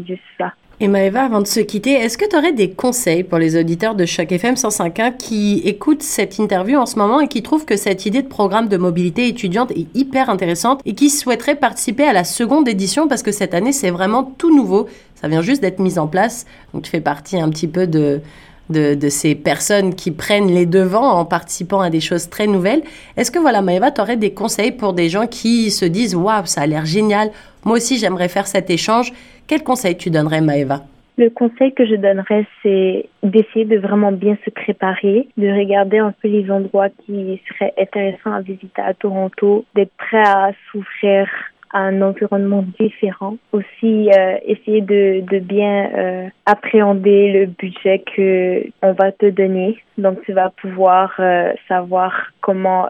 juste 0.05 0.21
ça. 0.37 0.53
Et 0.81 0.89
Maëva, 0.89 1.23
avant 1.23 1.39
de 1.39 1.47
se 1.47 1.61
quitter, 1.61 1.91
est-ce 1.93 2.17
que 2.17 2.27
tu 2.27 2.35
aurais 2.35 2.51
des 2.51 2.71
conseils 2.71 3.23
pour 3.23 3.37
les 3.37 3.57
auditeurs 3.57 3.95
de 3.95 4.05
Choc 4.05 4.29
FM 4.29 4.55
105.1 4.55 5.15
qui 5.15 5.61
écoutent 5.63 6.03
cette 6.03 6.37
interview 6.37 6.77
en 6.77 6.85
ce 6.85 6.99
moment 6.99 7.21
et 7.21 7.29
qui 7.29 7.41
trouvent 7.41 7.63
que 7.63 7.77
cette 7.77 8.05
idée 8.05 8.21
de 8.21 8.27
programme 8.27 8.67
de 8.67 8.75
mobilité 8.75 9.29
étudiante 9.29 9.71
est 9.71 9.87
hyper 9.95 10.29
intéressante 10.29 10.81
et 10.83 10.93
qui 10.93 11.09
souhaiteraient 11.09 11.55
participer 11.55 12.03
à 12.03 12.11
la 12.11 12.25
seconde 12.25 12.67
édition 12.67 13.07
parce 13.07 13.23
que 13.23 13.31
cette 13.31 13.53
année, 13.53 13.71
c'est 13.71 13.89
vraiment 13.89 14.25
tout 14.37 14.53
nouveau. 14.53 14.89
Ça 15.15 15.29
vient 15.29 15.41
juste 15.41 15.61
d'être 15.61 15.79
mis 15.79 15.97
en 15.97 16.07
place. 16.07 16.45
Donc, 16.73 16.83
tu 16.83 16.91
fais 16.91 16.99
partie 16.99 17.39
un 17.39 17.49
petit 17.49 17.67
peu 17.67 17.87
de, 17.87 18.19
de, 18.69 19.09
ces 19.09 19.35
personnes 19.35 19.95
qui 19.95 20.11
prennent 20.11 20.47
les 20.47 20.65
devants 20.65 21.19
en 21.19 21.25
participant 21.25 21.81
à 21.81 21.89
des 21.89 21.99
choses 21.99 22.29
très 22.29 22.47
nouvelles. 22.47 22.81
Est-ce 23.17 23.31
que, 23.31 23.39
voilà, 23.39 23.61
Maëva, 23.61 23.91
tu 23.91 24.01
aurais 24.01 24.17
des 24.17 24.33
conseils 24.33 24.71
pour 24.71 24.93
des 24.93 25.09
gens 25.09 25.27
qui 25.27 25.71
se 25.71 25.85
disent 25.85 26.15
Waouh, 26.15 26.45
ça 26.45 26.61
a 26.61 26.67
l'air 26.67 26.85
génial, 26.85 27.31
moi 27.63 27.77
aussi 27.77 27.97
j'aimerais 27.97 28.29
faire 28.29 28.47
cet 28.47 28.69
échange 28.69 29.11
quel 29.47 29.63
conseil 29.63 29.95
tu 29.95 30.09
donnerais, 30.09 30.41
Maëva? 30.41 30.81
Le 31.17 31.29
conseil 31.29 31.73
que 31.73 31.85
je 31.85 31.95
donnerais, 31.95 32.45
c'est 32.61 33.07
d'essayer 33.23 33.63
de 33.63 33.77
vraiment 33.77 34.11
bien 34.11 34.37
se 34.43 34.49
préparer, 34.49 35.29
de 35.37 35.47
regarder 35.47 35.99
un 35.99 36.11
peu 36.11 36.27
les 36.27 36.51
endroits 36.51 36.89
qui 36.89 37.41
seraient 37.47 37.73
intéressants 37.79 38.33
à 38.33 38.41
visiter 38.41 38.81
à 38.81 38.93
Toronto, 38.93 39.63
d'être 39.75 39.93
prêt 39.97 40.23
à 40.25 40.51
souffrir 40.71 41.27
un 41.75 42.01
environnement 42.01 42.63
différent. 42.79 43.35
Aussi, 43.51 44.09
euh, 44.09 44.37
essayer 44.45 44.81
de, 44.81 45.21
de 45.29 45.39
bien 45.39 45.91
euh, 45.93 46.27
appréhender 46.45 47.33
le 47.33 47.45
budget 47.47 48.03
que 48.15 48.63
on 48.81 48.93
va 48.93 49.11
te 49.11 49.29
donner. 49.29 49.77
Donc, 49.97 50.21
tu 50.23 50.31
vas 50.31 50.49
pouvoir 50.49 51.13
euh, 51.19 51.51
savoir 51.67 52.31
comment 52.41 52.87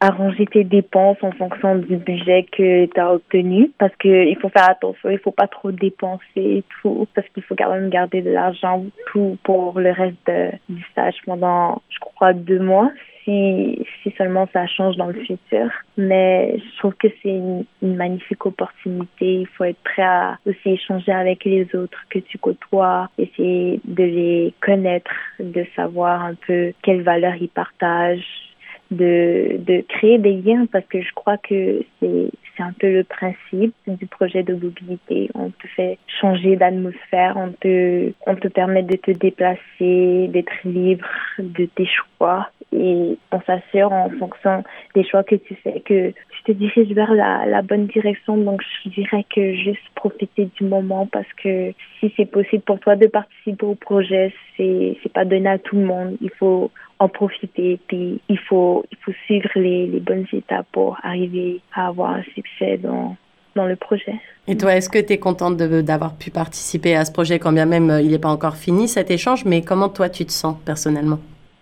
arranger 0.00 0.44
tes 0.46 0.64
dépenses 0.64 1.16
en 1.22 1.32
fonction 1.32 1.76
du 1.76 1.96
budget 1.96 2.46
que 2.52 2.86
tu 2.86 3.00
as 3.00 3.14
obtenu. 3.14 3.70
Parce 3.78 3.94
que 3.96 4.26
il 4.26 4.36
faut 4.36 4.50
faire 4.50 4.68
attention, 4.68 5.08
il 5.08 5.18
faut 5.18 5.30
pas 5.30 5.46
trop 5.46 5.72
dépenser 5.72 6.20
et 6.36 6.64
tout, 6.80 7.08
parce 7.14 7.26
qu'il 7.28 7.42
faut 7.42 7.56
quand 7.56 7.70
même 7.70 7.88
garder 7.88 8.20
de 8.20 8.30
l'argent 8.30 8.84
tout 9.10 9.38
pour 9.44 9.80
le 9.80 9.90
reste 9.90 10.30
du 10.68 10.82
stage 10.92 11.16
pendant, 11.24 11.80
je 11.88 11.98
crois, 12.00 12.34
deux 12.34 12.60
mois 12.60 12.90
si, 13.28 14.12
seulement 14.16 14.48
ça 14.52 14.66
change 14.66 14.96
dans 14.96 15.06
le 15.06 15.20
futur. 15.24 15.70
Mais 15.96 16.58
je 16.58 16.78
trouve 16.78 16.94
que 16.94 17.08
c'est 17.22 17.28
une, 17.28 17.64
magnifique 17.82 18.46
opportunité. 18.46 19.40
Il 19.40 19.46
faut 19.46 19.64
être 19.64 19.80
prêt 19.84 20.02
à 20.02 20.38
aussi 20.46 20.70
échanger 20.70 21.12
avec 21.12 21.44
les 21.44 21.68
autres 21.74 21.98
que 22.10 22.18
tu 22.18 22.38
côtoies, 22.38 23.08
essayer 23.18 23.80
de 23.84 24.04
les 24.04 24.54
connaître, 24.60 25.10
de 25.40 25.64
savoir 25.76 26.24
un 26.24 26.34
peu 26.34 26.72
quelles 26.82 27.02
valeurs 27.02 27.36
ils 27.40 27.48
partagent, 27.48 28.54
de, 28.90 29.58
de 29.58 29.84
créer 29.88 30.18
des 30.18 30.32
liens 30.32 30.66
parce 30.66 30.86
que 30.86 31.02
je 31.02 31.12
crois 31.12 31.36
que 31.36 31.82
c'est 32.00 32.30
c'est 32.58 32.64
un 32.64 32.72
peu 32.72 32.92
le 32.92 33.04
principe 33.04 33.74
du 33.86 34.06
projet 34.06 34.42
de 34.42 34.52
mobilité. 34.52 35.30
On 35.34 35.50
te 35.50 35.66
fait 35.76 35.98
changer 36.20 36.56
d'atmosphère, 36.56 37.36
on 37.36 37.52
te, 37.52 38.12
on 38.26 38.34
te 38.34 38.48
permet 38.48 38.82
de 38.82 38.96
te 38.96 39.12
déplacer, 39.12 40.28
d'être 40.28 40.52
libre 40.64 41.06
de 41.38 41.66
tes 41.66 41.86
choix 41.86 42.50
et 42.72 43.18
on 43.32 43.40
s'assure 43.42 43.92
en 43.92 44.10
fonction 44.18 44.62
des 44.94 45.04
choix 45.04 45.22
que 45.22 45.36
tu 45.36 45.54
fais 45.56 45.80
que 45.80 46.10
tu 46.10 46.42
te 46.44 46.52
diriges 46.52 46.92
vers 46.92 47.14
la, 47.14 47.46
la 47.46 47.62
bonne 47.62 47.86
direction. 47.86 48.36
Donc, 48.36 48.62
je 48.84 48.90
dirais 48.90 49.24
que 49.34 49.54
juste 49.54 49.82
profiter 49.94 50.48
du 50.56 50.64
moment 50.64 51.06
parce 51.06 51.32
que 51.42 51.72
si 51.98 52.12
c'est 52.16 52.30
possible 52.30 52.62
pour 52.62 52.78
toi 52.80 52.96
de 52.96 53.06
participer 53.06 53.66
au 53.66 53.74
projet, 53.74 54.32
c'est, 54.56 54.96
c'est 55.02 55.12
pas 55.12 55.24
donné 55.24 55.48
à 55.48 55.58
tout 55.58 55.76
le 55.76 55.84
monde. 55.84 56.16
Il 56.20 56.30
faut 56.30 56.70
en 56.98 57.08
profiter. 57.08 57.78
Puis 57.88 58.20
il 58.28 58.38
faut, 58.38 58.84
il 58.90 58.98
faut 58.98 59.12
suivre 59.24 59.48
les, 59.54 59.86
les 59.86 60.00
bonnes 60.00 60.26
étapes 60.32 60.66
pour 60.72 60.98
arriver 61.02 61.60
à 61.74 61.88
avoir 61.88 62.10
un 62.10 62.22
succès 62.34 62.76
dans, 62.78 63.16
dans 63.54 63.66
le 63.66 63.76
projet. 63.76 64.14
Et 64.46 64.56
toi, 64.56 64.74
est-ce 64.74 64.88
que 64.88 64.98
tu 64.98 65.12
es 65.12 65.18
contente 65.18 65.56
d'avoir 65.56 66.16
pu 66.16 66.30
participer 66.30 66.96
à 66.96 67.04
ce 67.04 67.12
projet, 67.12 67.38
quand 67.38 67.52
bien 67.52 67.66
même 67.66 67.90
euh, 67.90 68.00
il 68.00 68.10
n'est 68.10 68.18
pas 68.18 68.30
encore 68.30 68.56
fini 68.56 68.88
cet 68.88 69.10
échange, 69.10 69.44
mais 69.44 69.62
comment 69.62 69.88
toi 69.88 70.08
tu 70.08 70.24
te 70.24 70.32
sens 70.32 70.56
personnellement? 70.64 71.18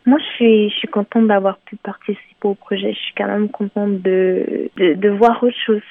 Moi, 0.07 0.19
je 0.21 0.37
suis, 0.37 0.71
je 0.71 0.77
suis 0.77 0.89
contente 0.89 1.27
d'avoir 1.27 1.59
pu 1.59 1.77
participer 1.77 2.25
au 2.45 2.55
projet. 2.55 2.93
Je 2.93 2.99
suis 2.99 3.15
quand 3.17 3.27
même 3.27 3.49
contente 3.49 4.01
de, 4.03 4.71
de, 4.77 4.95
de 4.95 5.09
voir 5.09 5.43
autre 5.43 5.57
chose 5.67 5.83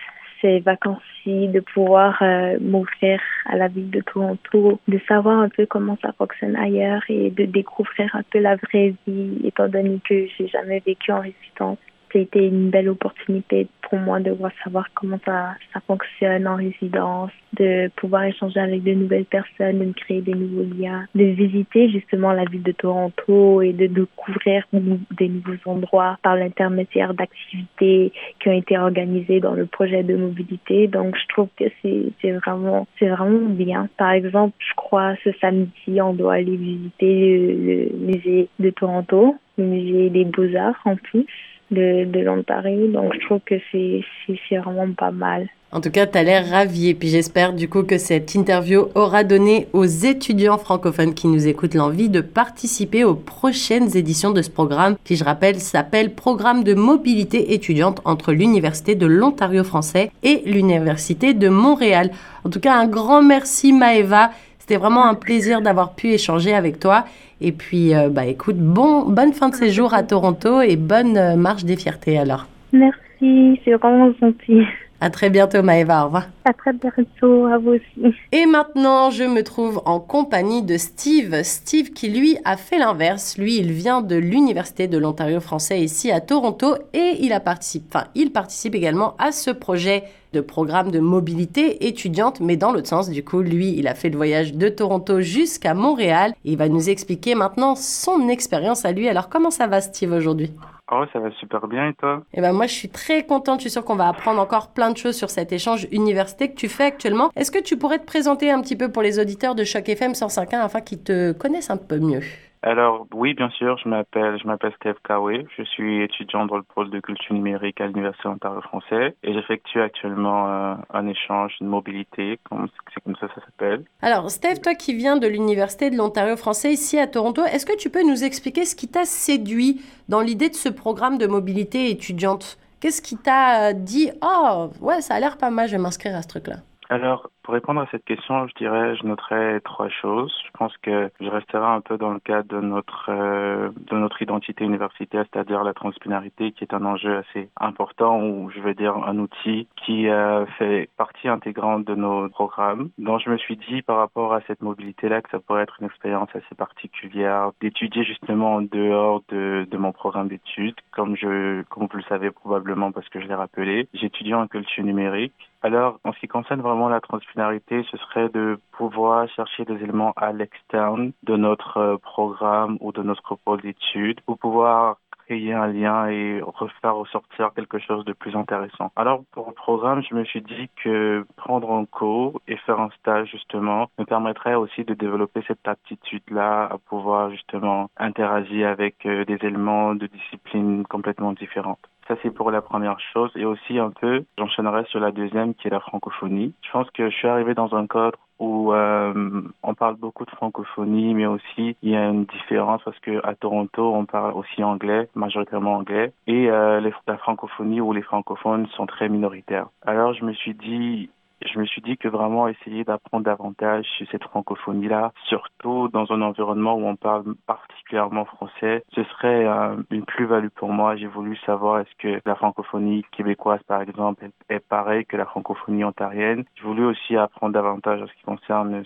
ces 0.41 0.59
vacances-ci, 0.59 1.47
de 1.49 1.59
pouvoir 1.59 2.21
euh, 2.21 2.57
m'ouvrir 2.61 3.19
à 3.45 3.55
la 3.57 3.67
ville 3.67 3.89
de 3.89 4.01
Toronto, 4.01 4.79
de 4.87 4.99
savoir 5.07 5.39
un 5.39 5.49
peu 5.49 5.65
comment 5.65 5.97
ça 6.01 6.13
fonctionne 6.13 6.55
ailleurs 6.55 7.01
et 7.09 7.29
de 7.29 7.45
découvrir 7.45 8.13
un 8.15 8.23
peu 8.31 8.39
la 8.39 8.55
vraie 8.55 8.93
vie, 9.07 9.39
étant 9.43 9.67
donné 9.67 9.99
que 10.07 10.27
j'ai 10.37 10.47
jamais 10.47 10.81
vécu 10.85 11.11
en 11.11 11.21
résidence 11.21 11.77
c'était 12.15 12.47
une 12.47 12.69
belle 12.69 12.87
opportunité 12.87 13.67
pour 13.81 13.99
moi 13.99 14.21
de 14.21 14.31
voir 14.31 14.51
savoir 14.63 14.87
comment 14.93 15.19
ça, 15.25 15.55
ça 15.73 15.81
fonctionne 15.85 16.47
en 16.47 16.55
résidence, 16.55 17.31
de 17.53 17.89
pouvoir 17.97 18.23
échanger 18.23 18.59
avec 18.59 18.83
de 18.83 18.93
nouvelles 18.93 19.25
personnes, 19.25 19.79
de 19.79 19.93
créer 19.93 20.21
des 20.21 20.33
nouveaux 20.33 20.63
liens, 20.63 21.05
de 21.13 21.25
visiter 21.25 21.89
justement 21.89 22.31
la 22.31 22.45
ville 22.45 22.63
de 22.63 22.71
Toronto 22.71 23.61
et 23.61 23.73
de 23.73 23.87
découvrir 23.87 24.65
des 24.71 25.27
nouveaux 25.27 25.57
endroits 25.65 26.17
par 26.23 26.37
l'intermédiaire 26.37 27.13
d'activités 27.13 28.13
qui 28.39 28.49
ont 28.49 28.57
été 28.57 28.77
organisées 28.77 29.41
dans 29.41 29.53
le 29.53 29.65
projet 29.65 30.03
de 30.03 30.15
mobilité. 30.15 30.87
Donc, 30.87 31.17
je 31.17 31.27
trouve 31.27 31.49
que 31.57 31.65
c'est 31.81 32.31
vraiment, 32.31 32.87
c'est 32.97 33.09
vraiment 33.09 33.49
bien. 33.49 33.89
Par 33.97 34.11
exemple, 34.11 34.55
je 34.59 34.73
crois 34.75 35.15
ce 35.23 35.31
samedi, 35.41 36.01
on 36.01 36.13
doit 36.13 36.35
aller 36.35 36.55
visiter 36.55 37.37
le, 37.37 37.89
le 37.89 38.05
musée 38.05 38.47
de 38.59 38.69
Toronto, 38.69 39.35
le 39.57 39.65
musée 39.65 40.09
des 40.09 40.25
beaux-arts 40.25 40.79
en 40.85 40.95
plus 40.95 41.25
de, 41.71 42.19
l'Ontario. 42.19 42.87
Donc, 42.87 43.13
je 43.13 43.25
trouve 43.25 43.41
que 43.45 43.55
c'est 43.71 44.57
vraiment 44.57 44.91
pas 44.93 45.11
mal. 45.11 45.47
En 45.71 45.81
tout 45.81 45.91
cas, 45.91 46.07
tu 46.07 46.17
as 46.17 46.23
l'air 46.23 46.49
ravi. 46.49 46.89
Et 46.89 46.93
puis 46.93 47.09
j'espère 47.09 47.51
du 47.51 47.67
coup 47.67 47.83
que 47.83 47.97
cette 47.97 48.33
interview 48.33 48.87
aura 48.95 49.25
donné 49.25 49.67
aux 49.73 49.83
étudiants 49.83 50.57
francophones 50.57 51.13
qui 51.13 51.27
nous 51.27 51.47
écoutent 51.47 51.73
l'envie 51.73 52.07
de 52.07 52.21
participer 52.21 53.03
aux 53.03 53.15
prochaines 53.15 53.97
éditions 53.97 54.31
de 54.31 54.41
ce 54.41 54.49
programme, 54.49 54.95
qui 55.03 55.17
je 55.17 55.25
rappelle 55.25 55.59
s'appelle 55.59 56.13
Programme 56.13 56.63
de 56.63 56.75
mobilité 56.75 57.53
étudiante 57.53 57.99
entre 58.05 58.31
l'Université 58.31 58.95
de 58.95 59.05
l'Ontario 59.05 59.65
français 59.65 60.11
et 60.23 60.43
l'Université 60.45 61.33
de 61.33 61.49
Montréal. 61.49 62.11
En 62.45 62.49
tout 62.49 62.61
cas, 62.61 62.75
un 62.75 62.87
grand 62.87 63.21
merci 63.21 63.73
Maëva. 63.73 64.31
C'était 64.67 64.79
vraiment 64.79 65.05
un 65.05 65.13
plaisir 65.13 65.61
d'avoir 65.61 65.93
pu 65.93 66.07
échanger 66.07 66.55
avec 66.55 66.79
toi. 66.79 67.05
Et 67.39 67.51
puis, 67.51 67.93
euh, 67.93 68.09
bah, 68.09 68.25
écoute, 68.25 68.55
bon, 68.57 69.03
bonne 69.07 69.31
fin 69.31 69.49
de 69.49 69.53
séjour 69.53 69.93
à 69.93 70.01
Toronto 70.01 70.59
et 70.59 70.75
bonne 70.75 71.17
euh, 71.17 71.35
marche 71.35 71.65
des 71.65 71.75
fiertés 71.75 72.17
alors. 72.17 72.47
Merci, 72.73 73.61
c'est 73.63 73.73
vraiment 73.75 74.11
gentil. 74.19 74.63
À 75.01 75.09
très 75.09 75.29
bientôt, 75.29 75.61
Maëva. 75.61 76.03
Au 76.03 76.05
revoir. 76.05 76.27
À 76.45 76.53
très 76.53 76.71
bientôt, 76.73 77.45
à 77.45 77.57
vous 77.57 77.71
aussi. 77.71 78.15
Et 78.31 78.45
maintenant, 78.45 79.11
je 79.11 79.23
me 79.23 79.43
trouve 79.43 79.81
en 79.85 79.99
compagnie 79.99 80.63
de 80.63 80.77
Steve. 80.77 81.43
Steve 81.43 81.91
qui, 81.91 82.09
lui, 82.09 82.37
a 82.45 82.55
fait 82.55 82.77
l'inverse. 82.77 83.37
Lui, 83.37 83.57
il 83.57 83.71
vient 83.71 84.01
de 84.01 84.15
l'Université 84.15 84.87
de 84.87 84.97
l'Ontario 84.97 85.39
français 85.41 85.81
ici 85.81 86.11
à 86.11 86.21
Toronto 86.21 86.75
et 86.93 87.17
il, 87.19 87.33
a 87.33 87.39
participe, 87.39 87.83
enfin, 87.93 88.05
il 88.15 88.31
participe 88.31 88.73
également 88.73 89.15
à 89.19 89.31
ce 89.31 89.51
projet 89.51 90.03
de 90.33 90.41
programme 90.41 90.91
de 90.91 90.99
mobilité 90.99 91.87
étudiante, 91.87 92.39
mais 92.39 92.57
dans 92.57 92.71
l'autre 92.71 92.87
sens. 92.87 93.09
Du 93.09 93.23
coup, 93.23 93.41
lui, 93.41 93.75
il 93.77 93.87
a 93.87 93.95
fait 93.95 94.09
le 94.09 94.17
voyage 94.17 94.53
de 94.53 94.69
Toronto 94.69 95.21
jusqu'à 95.21 95.73
Montréal. 95.73 96.33
il 96.43 96.57
va 96.57 96.69
nous 96.69 96.89
expliquer 96.89 97.35
maintenant 97.35 97.75
son 97.75 98.27
expérience 98.29 98.85
à 98.85 98.91
lui. 98.91 99.07
Alors, 99.09 99.29
comment 99.29 99.51
ça 99.51 99.67
va, 99.67 99.81
Steve, 99.81 100.13
aujourd'hui? 100.13 100.51
Oh, 100.91 101.03
ça 101.11 101.19
va 101.19 101.31
super 101.31 101.67
bien 101.67 101.89
et 101.89 101.93
toi? 101.95 102.23
Eh 102.33 102.41
ben 102.41 102.53
moi, 102.53 102.67
je 102.67 102.73
suis 102.73 102.89
très 102.89 103.25
contente. 103.25 103.59
Je 103.59 103.63
suis 103.63 103.71
sûre 103.71 103.83
qu'on 103.83 103.95
va 103.95 104.07
apprendre 104.07 104.39
encore 104.39 104.69
plein 104.69 104.91
de 104.91 104.97
choses 104.97 105.15
sur 105.15 105.31
cet 105.31 105.51
échange 105.51 105.87
université 105.91 106.49
que 106.49 106.55
tu 106.55 106.69
fais 106.69 106.85
actuellement. 106.85 107.31
Est-ce 107.35 107.51
que 107.51 107.59
tu 107.59 107.75
pourrais 107.77 107.97
te 107.97 108.05
présenter 108.05 108.51
un 108.51 108.61
petit 108.61 108.75
peu 108.75 108.91
pour 108.91 109.01
les 109.01 109.17
auditeurs 109.17 109.55
de 109.55 109.63
Choc 109.63 109.89
FM 109.89 110.11
105.1 110.11 110.59
afin 110.59 110.81
qu'ils 110.81 111.01
te 111.01 111.31
connaissent 111.31 111.71
un 111.71 111.77
peu 111.77 111.97
mieux? 111.97 112.21
Alors 112.65 113.05
oui, 113.13 113.35
bien 113.35 113.49
sûr, 113.51 113.77
je 113.77 113.87
m'appelle 113.87 114.39
je 114.41 114.47
m'appelle 114.47 114.73
Steve 114.77 114.95
Kawé. 115.03 115.45
Je 115.55 115.63
suis 115.63 116.01
étudiant 116.01 116.47
dans 116.47 116.57
le 116.57 116.63
pôle 116.63 116.89
de 116.89 116.99
culture 116.99 117.35
numérique 117.35 117.79
à 117.79 117.85
l'Université 117.85 118.27
Ontario 118.27 118.59
français 118.61 119.15
et 119.21 119.33
j'effectue 119.33 119.81
actuellement 119.81 120.49
euh, 120.49 120.75
un 120.91 121.07
échange, 121.07 121.55
une 121.61 121.67
mobilité, 121.67 122.39
c'est 122.49 123.03
comme 123.03 123.15
ça 123.17 123.27
ça 123.27 123.41
s'appelle. 123.45 123.83
Alors 124.01 124.31
Steve, 124.31 124.61
toi 124.61 124.73
qui 124.73 124.95
viens 124.95 125.17
de 125.17 125.27
l'Université 125.27 125.91
de 125.91 125.95
l'Ontario 125.95 126.35
français 126.37 126.73
ici 126.73 126.97
à 126.97 127.05
Toronto, 127.05 127.43
est-ce 127.45 127.67
que 127.67 127.77
tu 127.77 127.91
peux 127.91 128.03
nous 128.03 128.23
expliquer 128.23 128.65
ce 128.65 128.75
qui 128.75 128.87
t'a 128.87 129.05
séduit 129.05 129.81
dans 130.09 130.21
l'idée 130.21 130.49
de 130.49 130.55
ce 130.55 130.69
programme 130.69 131.19
de 131.19 131.27
mobilité 131.27 131.91
étudiante? 131.91 132.57
Qu'est-ce 132.79 133.01
qui 133.01 133.17
t'a 133.17 133.73
dit 133.73 134.09
Oh 134.23 134.71
ouais, 134.81 135.01
ça 135.01 135.15
a 135.15 135.19
l'air 135.19 135.37
pas 135.37 135.51
mal, 135.51 135.67
je 135.67 135.73
vais 135.73 135.81
m'inscrire 135.81 136.15
à 136.15 136.23
ce 136.23 136.27
truc-là 136.27 136.57
alors, 136.89 137.29
pour 137.41 137.53
répondre 137.55 137.81
à 137.81 137.87
cette 137.91 138.05
question, 138.05 138.47
je 138.47 138.53
dirais, 138.55 138.95
je 138.95 139.05
noterais 139.05 139.59
trois 139.61 139.89
choses. 139.89 140.33
Je 140.45 140.51
pense 140.57 140.75
que 140.77 141.09
je 141.19 141.29
resterai 141.29 141.65
un 141.65 141.81
peu 141.81 141.97
dans 141.97 142.11
le 142.11 142.19
cadre 142.19 142.47
de 142.47 142.61
notre 142.61 143.09
euh, 143.09 143.69
de 143.75 143.95
notre 143.95 144.21
identité 144.21 144.63
universitaire, 144.63 145.25
c'est-à-dire 145.31 145.63
la 145.63 145.73
transdisciplinarité, 145.73 146.51
qui 146.51 146.63
est 146.63 146.73
un 146.73 146.85
enjeu 146.85 147.17
assez 147.17 147.49
important, 147.59 148.21
ou 148.21 148.51
je 148.51 148.59
veux 148.59 148.75
dire 148.75 148.95
un 148.95 149.17
outil 149.17 149.67
qui 149.83 150.07
euh, 150.09 150.45
fait 150.57 150.89
partie 150.97 151.27
intégrante 151.27 151.85
de 151.85 151.95
nos 151.95 152.29
programmes. 152.29 152.89
Donc, 152.99 153.21
je 153.23 153.29
me 153.29 153.37
suis 153.37 153.57
dit 153.57 153.81
par 153.81 153.97
rapport 153.97 154.33
à 154.33 154.41
cette 154.41 154.61
mobilité-là 154.61 155.21
que 155.21 155.29
ça 155.31 155.39
pourrait 155.39 155.63
être 155.63 155.77
une 155.79 155.87
expérience 155.87 156.29
assez 156.35 156.55
particulière 156.55 157.51
d'étudier 157.61 158.03
justement 158.03 158.55
en 158.55 158.61
dehors 158.61 159.23
de, 159.29 159.67
de 159.69 159.77
mon 159.77 159.91
programme 159.91 160.27
d'études, 160.27 160.75
comme 160.91 161.15
je 161.15 161.63
comme 161.63 161.87
vous 161.91 161.97
le 161.97 162.03
savez 162.03 162.29
probablement 162.29 162.91
parce 162.91 163.09
que 163.09 163.19
je 163.19 163.27
l'ai 163.27 163.35
rappelé. 163.35 163.87
J'étudie 163.93 164.35
en 164.35 164.47
culture 164.47 164.83
numérique 164.83 165.33
alors, 165.65 165.99
en 166.03 166.13
ce 166.13 166.19
qui 166.19 166.27
concerne 166.27 166.61
vraiment 166.61 166.89
la 166.89 167.01
transdisciplinarité, 167.01 167.83
ce 167.89 167.97
serait 167.97 168.29
de 168.29 168.59
pouvoir 168.73 169.27
chercher 169.29 169.65
des 169.65 169.73
éléments 169.73 170.13
à 170.15 170.31
l'externe 170.31 171.11
de 171.23 171.37
notre 171.37 171.77
euh, 171.77 171.97
programme 171.97 172.77
ou 172.81 172.91
de 172.91 173.01
notre 173.01 173.33
pôle 173.33 173.61
d'études 173.61 174.21
pour 174.21 174.37
pouvoir 174.37 174.97
créer 175.25 175.53
un 175.53 175.65
lien 175.65 176.07
et 176.07 176.39
refaire 176.41 176.95
ressortir 176.95 177.49
quelque 177.55 177.79
chose 177.79 178.05
de 178.05 178.13
plus 178.13 178.35
intéressant. 178.35 178.91
Alors 178.95 179.23
pour 179.31 179.47
le 179.47 179.53
programme, 179.53 180.03
je 180.07 180.13
me 180.13 180.23
suis 180.23 180.43
dit 180.43 180.69
que 180.83 181.25
prendre 181.35 181.71
un 181.71 181.85
cours 181.85 182.39
et 182.47 182.57
faire 182.57 182.79
un 182.79 182.91
stage 182.99 183.31
justement 183.31 183.87
me 183.97 184.05
permettrait 184.05 184.53
aussi 184.53 184.83
de 184.83 184.93
développer 184.93 185.41
cette 185.47 185.67
aptitude-là 185.67 186.65
à 186.71 186.77
pouvoir 186.77 187.31
justement 187.31 187.89
interagir 187.97 188.69
avec 188.69 189.03
euh, 189.07 189.25
des 189.25 189.39
éléments 189.41 189.95
de 189.95 190.05
disciplines 190.05 190.85
complètement 190.85 191.33
différentes. 191.33 191.79
Ça, 192.07 192.15
c'est 192.21 192.31
pour 192.31 192.51
la 192.51 192.61
première 192.61 192.99
chose. 192.99 193.31
Et 193.35 193.45
aussi 193.45 193.79
un 193.79 193.89
peu, 193.89 194.23
j'enchaînerai 194.37 194.85
sur 194.85 194.99
la 194.99 195.11
deuxième, 195.11 195.55
qui 195.55 195.67
est 195.67 195.71
la 195.71 195.79
francophonie. 195.79 196.53
Je 196.61 196.71
pense 196.71 196.89
que 196.91 197.09
je 197.09 197.15
suis 197.15 197.27
arrivé 197.27 197.53
dans 197.53 197.73
un 197.75 197.87
cadre 197.87 198.19
où 198.39 198.73
euh, 198.73 199.41
on 199.63 199.73
parle 199.73 199.95
beaucoup 199.95 200.25
de 200.25 200.31
francophonie, 200.31 201.13
mais 201.13 201.25
aussi 201.25 201.75
il 201.81 201.89
y 201.89 201.95
a 201.95 202.05
une 202.07 202.25
différence 202.25 202.81
parce 202.83 202.99
que 202.99 203.25
à 203.25 203.33
Toronto, 203.33 203.93
on 203.93 204.05
parle 204.05 204.33
aussi 204.33 204.63
anglais, 204.63 205.07
majoritairement 205.15 205.75
anglais, 205.75 206.11
et 206.27 206.49
euh, 206.49 206.81
la 207.07 207.17
francophonie 207.17 207.81
ou 207.81 207.93
les 207.93 208.01
francophones 208.01 208.67
sont 208.75 208.85
très 208.85 209.07
minoritaires. 209.09 209.67
Alors 209.85 210.13
je 210.13 210.25
me 210.25 210.33
suis 210.33 210.53
dit, 210.53 211.09
je 211.45 211.59
me 211.59 211.65
suis 211.65 211.81
dit 211.81 211.97
que 211.97 212.07
vraiment 212.07 212.47
essayer 212.47 212.83
d'apprendre 212.83 213.25
davantage 213.25 213.85
sur 213.97 214.07
cette 214.11 214.23
francophonie-là, 214.23 215.11
surtout 215.27 215.87
dans 215.89 216.11
un 216.11 216.21
environnement 216.21 216.75
où 216.75 216.85
on 216.85 216.95
parle 216.95 217.35
particulièrement 217.47 218.25
français, 218.25 218.83
ce 218.93 219.03
serait 219.03 219.45
euh, 219.45 219.75
une 219.91 220.05
plus-value 220.05 220.49
pour 220.55 220.69
moi. 220.69 220.95
J'ai 220.95 221.07
voulu 221.07 221.37
savoir 221.45 221.79
est-ce 221.79 221.95
que 221.97 222.21
la 222.25 222.35
francophonie 222.35 223.05
québécoise, 223.11 223.61
par 223.67 223.81
exemple, 223.81 224.27
est, 224.49 224.59
pareille 224.59 225.05
que 225.05 225.17
la 225.17 225.25
francophonie 225.25 225.83
ontarienne. 225.83 226.45
J'ai 226.55 226.63
voulu 226.63 226.85
aussi 226.85 227.15
apprendre 227.15 227.53
davantage 227.53 228.01
en 228.01 228.07
ce 228.07 228.13
qui 228.13 228.23
concerne 228.23 228.75
euh, 228.75 228.83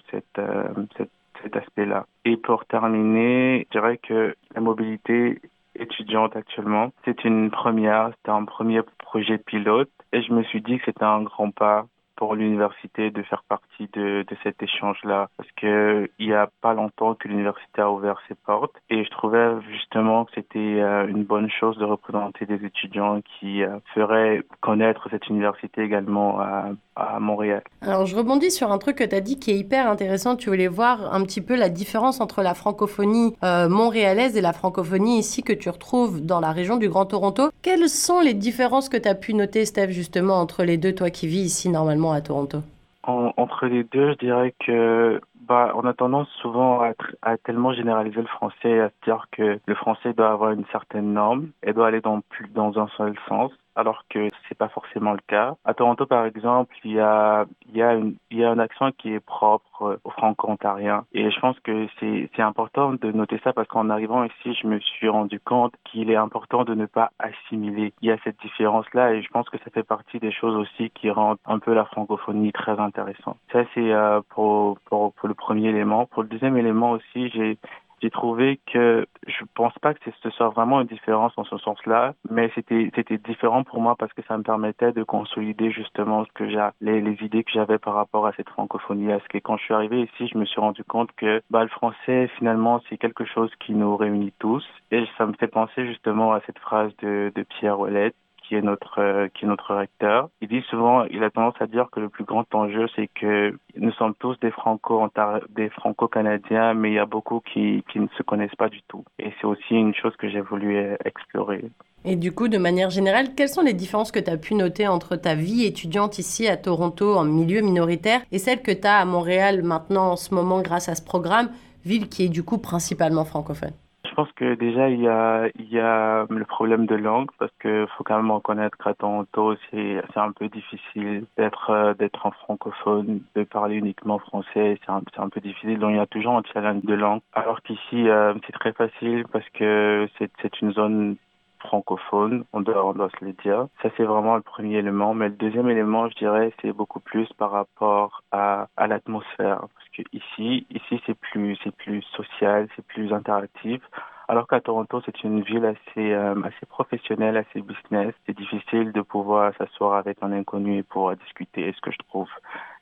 cette 0.97 1.09
cet 1.41 1.55
aspect-là. 1.55 2.05
Et 2.25 2.37
pour 2.37 2.65
terminer, 2.65 3.65
je 3.71 3.79
dirais 3.79 3.97
que 3.97 4.35
la 4.53 4.61
mobilité 4.61 5.39
étudiante 5.75 6.35
actuellement. 6.35 6.91
C'est 7.05 7.23
une 7.23 7.49
première, 7.51 8.11
c'était 8.17 8.31
un 8.31 8.45
premier 8.45 8.81
projet 8.97 9.37
pilote 9.37 9.89
et 10.11 10.21
je 10.21 10.33
me 10.33 10.43
suis 10.43 10.61
dit 10.61 10.77
que 10.77 10.85
c'était 10.85 11.03
un 11.03 11.21
grand 11.21 11.51
pas 11.51 11.85
pour 12.19 12.35
l'université 12.35 13.11
de 13.11 13.23
faire 13.23 13.43
partie 13.47 13.87
de, 13.93 14.25
de 14.27 14.35
cet 14.43 14.61
échange-là 14.61 15.29
parce 15.37 15.49
que 15.55 16.09
il 16.19 16.27
y 16.27 16.33
a 16.33 16.49
pas 16.61 16.73
longtemps 16.73 17.15
que 17.15 17.29
l'université 17.29 17.81
a 17.81 17.89
ouvert 17.89 18.17
ses 18.27 18.35
portes 18.35 18.75
et 18.89 19.05
je 19.05 19.09
trouvais 19.09 19.47
justement 19.71 20.25
que 20.25 20.31
c'était 20.35 20.59
euh, 20.59 21.07
une 21.07 21.23
bonne 21.23 21.49
chose 21.49 21.77
de 21.77 21.85
représenter 21.85 22.45
des 22.45 22.65
étudiants 22.65 23.21
qui 23.21 23.63
euh, 23.63 23.79
feraient 23.95 24.43
connaître 24.59 25.07
cette 25.09 25.29
université 25.29 25.81
également 25.81 26.41
à, 26.41 26.71
à 26.97 27.21
Montréal. 27.21 27.63
Alors 27.81 28.05
je 28.05 28.17
rebondis 28.17 28.51
sur 28.51 28.69
un 28.69 28.79
truc 28.79 28.97
que 28.97 29.05
tu 29.05 29.15
as 29.15 29.21
dit 29.21 29.39
qui 29.39 29.51
est 29.51 29.57
hyper 29.57 29.89
intéressant. 29.89 30.35
Tu 30.35 30.49
voulais 30.49 30.67
voir 30.67 31.13
un 31.13 31.23
petit 31.23 31.39
peu 31.39 31.55
la 31.55 31.69
différence 31.69 32.19
entre 32.19 32.41
la 32.41 32.53
francophonie 32.53 33.37
euh, 33.45 33.69
montréalaise 33.69 34.35
et 34.35 34.41
la 34.41 34.51
francophonie 34.51 35.19
ici 35.19 35.41
que 35.41 35.53
tu 35.53 35.69
retrouves 35.69 36.19
dans 36.19 36.41
la 36.41 36.51
région 36.51 36.75
du 36.75 36.89
Grand 36.89 37.05
Toronto. 37.05 37.49
Quelles 37.61 37.87
sont 37.87 38.19
les 38.19 38.33
différences 38.33 38.89
que 38.89 38.97
tu 38.97 39.07
as 39.07 39.15
pu 39.15 39.33
noter, 39.33 39.63
Steph, 39.63 39.91
justement, 39.91 40.35
entre 40.35 40.65
les 40.65 40.75
deux, 40.75 40.93
toi 40.93 41.09
qui 41.09 41.25
vis 41.25 41.45
ici 41.45 41.69
normalement? 41.69 42.08
À 42.11 42.21
Toronto 42.21 42.59
Entre 43.03 43.65
les 43.67 43.83
deux, 43.83 44.11
je 44.13 44.17
dirais 44.17 44.53
que 44.65 45.21
bah, 45.47 45.71
on 45.75 45.85
a 45.85 45.93
tendance 45.93 46.29
souvent 46.41 46.81
à, 47.21 47.37
tellement 47.37 47.73
généraliser 47.73 48.21
le 48.21 48.27
français, 48.27 48.79
à 48.79 48.91
dire 49.03 49.25
que 49.31 49.59
le 49.65 49.75
français 49.75 50.13
doit 50.13 50.31
avoir 50.31 50.51
une 50.51 50.65
certaine 50.71 51.13
norme. 51.13 51.49
Et 51.63 51.73
doit 51.73 51.87
aller 51.87 52.01
dans 52.01 52.79
un 52.79 52.87
seul 52.97 53.15
sens 53.27 53.51
alors 53.79 54.03
que 54.09 54.27
c'est 54.47 54.57
pas 54.57 54.67
forcément 54.69 55.13
le 55.13 55.21
cas. 55.27 55.55
À 55.63 55.73
Toronto, 55.73 56.05
par 56.05 56.25
exemple, 56.25 56.75
il 56.83 56.91
y 56.91 56.99
a, 56.99 57.45
y 57.73 57.81
a, 57.81 57.97
y 58.31 58.43
a 58.43 58.51
un 58.51 58.59
accent 58.59 58.91
qui 58.91 59.13
est 59.13 59.19
propre 59.19 59.83
euh, 59.83 59.97
aux 60.03 60.09
franco-ontariens. 60.11 61.05
Et 61.13 61.31
je 61.31 61.39
pense 61.39 61.57
que 61.61 61.87
c'est, 61.99 62.29
c'est 62.35 62.41
important 62.41 62.93
de 62.93 63.11
noter 63.11 63.39
ça 63.43 63.53
parce 63.53 63.67
qu'en 63.67 63.89
arrivant 63.89 64.23
ici, 64.23 64.53
je 64.61 64.67
me 64.67 64.79
suis 64.79 65.07
rendu 65.07 65.39
compte 65.39 65.73
qu'il 65.85 66.11
est 66.11 66.15
important 66.15 66.63
de 66.65 66.75
ne 66.75 66.85
pas 66.85 67.11
assimiler. 67.19 67.93
Il 68.01 68.09
y 68.09 68.11
a 68.11 68.17
cette 68.23 68.39
différence-là 68.41 69.13
et 69.13 69.21
je 69.21 69.29
pense 69.29 69.49
que 69.49 69.57
ça 69.59 69.71
fait 69.73 69.83
partie 69.83 70.19
des 70.19 70.31
choses 70.31 70.55
aussi 70.55 70.89
qui 70.89 71.09
rendent 71.09 71.37
un 71.45 71.59
peu 71.59 71.73
la 71.73 71.85
francophonie 71.85 72.51
très 72.51 72.77
intéressante. 72.79 73.37
Ça, 73.53 73.63
c'est 73.73 73.93
euh, 73.93 74.21
pour, 74.29 74.77
pour, 74.85 75.13
pour 75.13 75.27
le 75.29 75.35
premier 75.35 75.69
élément. 75.69 76.05
Pour 76.05 76.23
le 76.23 76.29
deuxième 76.29 76.57
élément 76.57 76.91
aussi, 76.91 77.29
j'ai 77.29 77.57
j'ai 78.01 78.09
trouvé 78.09 78.59
que 78.71 79.05
je 79.27 79.45
pense 79.55 79.73
pas 79.81 79.93
que 79.93 79.99
ce 80.23 80.29
soit 80.31 80.49
vraiment 80.49 80.81
une 80.81 80.87
différence 80.87 81.33
dans 81.35 81.43
ce 81.43 81.57
sens-là, 81.57 82.13
mais 82.29 82.51
c'était 82.55 82.91
c'était 82.95 83.17
différent 83.17 83.63
pour 83.63 83.81
moi 83.81 83.95
parce 83.97 84.13
que 84.13 84.21
ça 84.27 84.37
me 84.37 84.43
permettait 84.43 84.91
de 84.91 85.03
consolider 85.03 85.71
justement 85.71 86.25
ce 86.25 86.31
que 86.33 86.49
j'ai 86.49 86.69
les, 86.81 87.01
les 87.01 87.17
idées 87.23 87.43
que 87.43 87.51
j'avais 87.51 87.77
par 87.77 87.93
rapport 87.93 88.25
à 88.25 88.33
cette 88.33 88.49
francophonie. 88.49 89.07
Parce 89.07 89.27
que 89.27 89.37
quand 89.37 89.57
je 89.57 89.63
suis 89.63 89.73
arrivé 89.73 90.01
ici, 90.01 90.27
je 90.31 90.37
me 90.37 90.45
suis 90.45 90.59
rendu 90.59 90.83
compte 90.83 91.11
que 91.17 91.41
bah, 91.49 91.63
le 91.63 91.69
français 91.69 92.29
finalement 92.37 92.81
c'est 92.89 92.97
quelque 92.97 93.25
chose 93.25 93.51
qui 93.59 93.73
nous 93.73 93.95
réunit 93.95 94.33
tous 94.39 94.65
et 94.91 95.05
ça 95.17 95.25
me 95.25 95.33
fait 95.33 95.47
penser 95.47 95.85
justement 95.85 96.33
à 96.33 96.41
cette 96.45 96.59
phrase 96.59 96.91
de, 96.97 97.31
de 97.35 97.43
Pierre 97.43 97.79
Ouellet 97.79 98.13
qui 98.49 98.55
est 98.55 98.61
notre 98.61 98.99
euh, 98.99 99.27
qui 99.33 99.45
est 99.45 99.47
notre 99.47 99.75
recteur. 99.75 100.29
Il 100.41 100.47
dit 100.47 100.63
souvent, 100.69 101.03
il 101.05 101.23
a 101.23 101.29
tendance 101.29 101.53
à 101.59 101.67
dire 101.67 101.87
que 101.91 101.99
le 101.99 102.09
plus 102.09 102.23
grand 102.23 102.45
enjeu, 102.55 102.87
c'est 102.95 103.07
que 103.07 103.55
nous 103.77 103.91
sommes 103.91 104.15
tous 104.15 104.37
des 104.39 104.49
franco 104.49 105.07
des 105.49 105.69
franco-canadiens, 105.69 106.73
mais 106.73 106.89
il 106.89 106.95
y 106.95 106.99
a 106.99 107.05
beaucoup 107.05 107.41
qui 107.41 107.83
qui 107.91 107.99
ne 107.99 108.07
se 108.17 108.23
connaissent 108.23 108.55
pas 108.55 108.69
du 108.69 108.81
tout. 108.87 109.05
Et 109.19 109.31
c'est 109.39 109.45
aussi 109.45 109.75
une 109.75 109.93
chose 109.93 110.15
que 110.17 110.27
j'ai 110.27 110.41
voulu 110.41 110.77
euh, 110.77 110.95
explorer. 111.05 111.63
Et 112.05 112.15
du 112.15 112.31
coup, 112.31 112.47
de 112.47 112.57
manière 112.57 112.89
générale, 112.89 113.35
quelles 113.35 113.49
sont 113.49 113.61
les 113.61 113.73
différences 113.73 114.11
que 114.11 114.19
tu 114.19 114.31
as 114.31 114.37
pu 114.37 114.55
noter 114.55 114.87
entre 114.87 115.15
ta 115.15 115.35
vie 115.35 115.65
étudiante 115.65 116.17
ici 116.17 116.47
à 116.47 116.57
Toronto 116.57 117.15
en 117.15 117.25
milieu 117.25 117.61
minoritaire 117.61 118.21
et 118.31 118.39
celle 118.39 118.61
que 118.63 118.71
tu 118.71 118.87
as 118.87 118.97
à 118.97 119.05
Montréal 119.05 119.61
maintenant 119.61 120.13
en 120.13 120.15
ce 120.15 120.33
moment 120.33 120.61
grâce 120.61 120.89
à 120.89 120.95
ce 120.95 121.03
programme, 121.03 121.49
ville 121.85 122.09
qui 122.09 122.23
est 122.23 122.29
du 122.29 122.41
coup 122.41 122.57
principalement 122.57 123.25
francophone? 123.25 123.73
Pense 124.19 124.31
que 124.33 124.53
déjà 124.55 124.89
il 124.89 124.99
y 124.99 125.07
a 125.07 125.43
a 125.43 126.25
le 126.29 126.43
problème 126.43 126.85
de 126.85 126.95
langue 126.95 127.29
parce 127.39 127.53
que 127.59 127.87
faut 127.95 128.03
quand 128.03 128.17
même 128.17 128.31
reconnaître 128.31 128.77
qu'à 128.77 128.93
Toronto 128.93 129.55
c'est 129.71 130.01
un 130.17 130.33
peu 130.33 130.49
difficile 130.49 131.23
d'être 131.37 131.69
euh, 131.69 131.93
en 132.23 132.31
francophone, 132.31 133.21
de 133.35 133.43
parler 133.43 133.75
uniquement 133.75 134.19
français, 134.19 134.77
c'est 134.85 135.21
un 135.21 135.29
peu 135.29 135.39
difficile 135.39 135.79
donc 135.79 135.91
il 135.91 135.97
y 135.97 135.99
a 135.99 136.05
toujours 136.05 136.35
un 136.35 136.43
challenge 136.51 136.83
de 136.83 136.95
langue. 136.95 137.21
Alors 137.33 137.61
qu'ici 137.61 138.09
euh, 138.09 138.33
c'est 138.45 138.51
très 138.51 138.73
facile 138.73 139.23
parce 139.31 139.47
que 139.51 140.09
c'est 140.17 140.61
une 140.61 140.73
zone 140.73 141.15
francophone, 141.59 142.45
on 142.53 142.61
doit, 142.61 142.85
on 142.85 142.93
doit 142.93 143.09
se 143.19 143.25
le 143.25 143.33
dire. 143.33 143.67
Ça, 143.81 143.89
c'est 143.97 144.03
vraiment 144.03 144.35
le 144.35 144.41
premier 144.41 144.77
élément. 144.77 145.13
Mais 145.13 145.29
le 145.29 145.35
deuxième 145.35 145.69
élément, 145.69 146.09
je 146.09 146.15
dirais, 146.15 146.53
c'est 146.61 146.71
beaucoup 146.71 146.99
plus 146.99 147.27
par 147.33 147.51
rapport 147.51 148.23
à, 148.31 148.67
à 148.77 148.87
l'atmosphère. 148.87 149.59
Parce 149.59 149.89
que 149.93 150.01
ici, 150.13 150.65
ici, 150.69 151.01
c'est 151.05 151.17
plus, 151.17 151.57
c'est 151.63 151.75
plus 151.75 152.01
social, 152.15 152.67
c'est 152.75 152.85
plus 152.85 153.13
interactif. 153.13 153.81
Alors 154.27 154.47
qu'à 154.47 154.61
Toronto, 154.61 155.01
c'est 155.05 155.23
une 155.23 155.41
ville 155.41 155.65
assez, 155.65 156.13
euh, 156.13 156.35
assez 156.43 156.65
professionnelle, 156.67 157.35
assez 157.35 157.61
business. 157.61 158.13
C'est 158.25 158.37
difficile 158.37 158.91
de 158.91 159.01
pouvoir 159.01 159.53
s'asseoir 159.57 159.95
avec 159.95 160.19
un 160.21 160.31
inconnu 160.31 160.77
et 160.77 160.83
pouvoir 160.83 161.15
discuter, 161.17 161.73
ce 161.75 161.81
que 161.81 161.91
je 161.91 161.97
trouve 162.07 162.29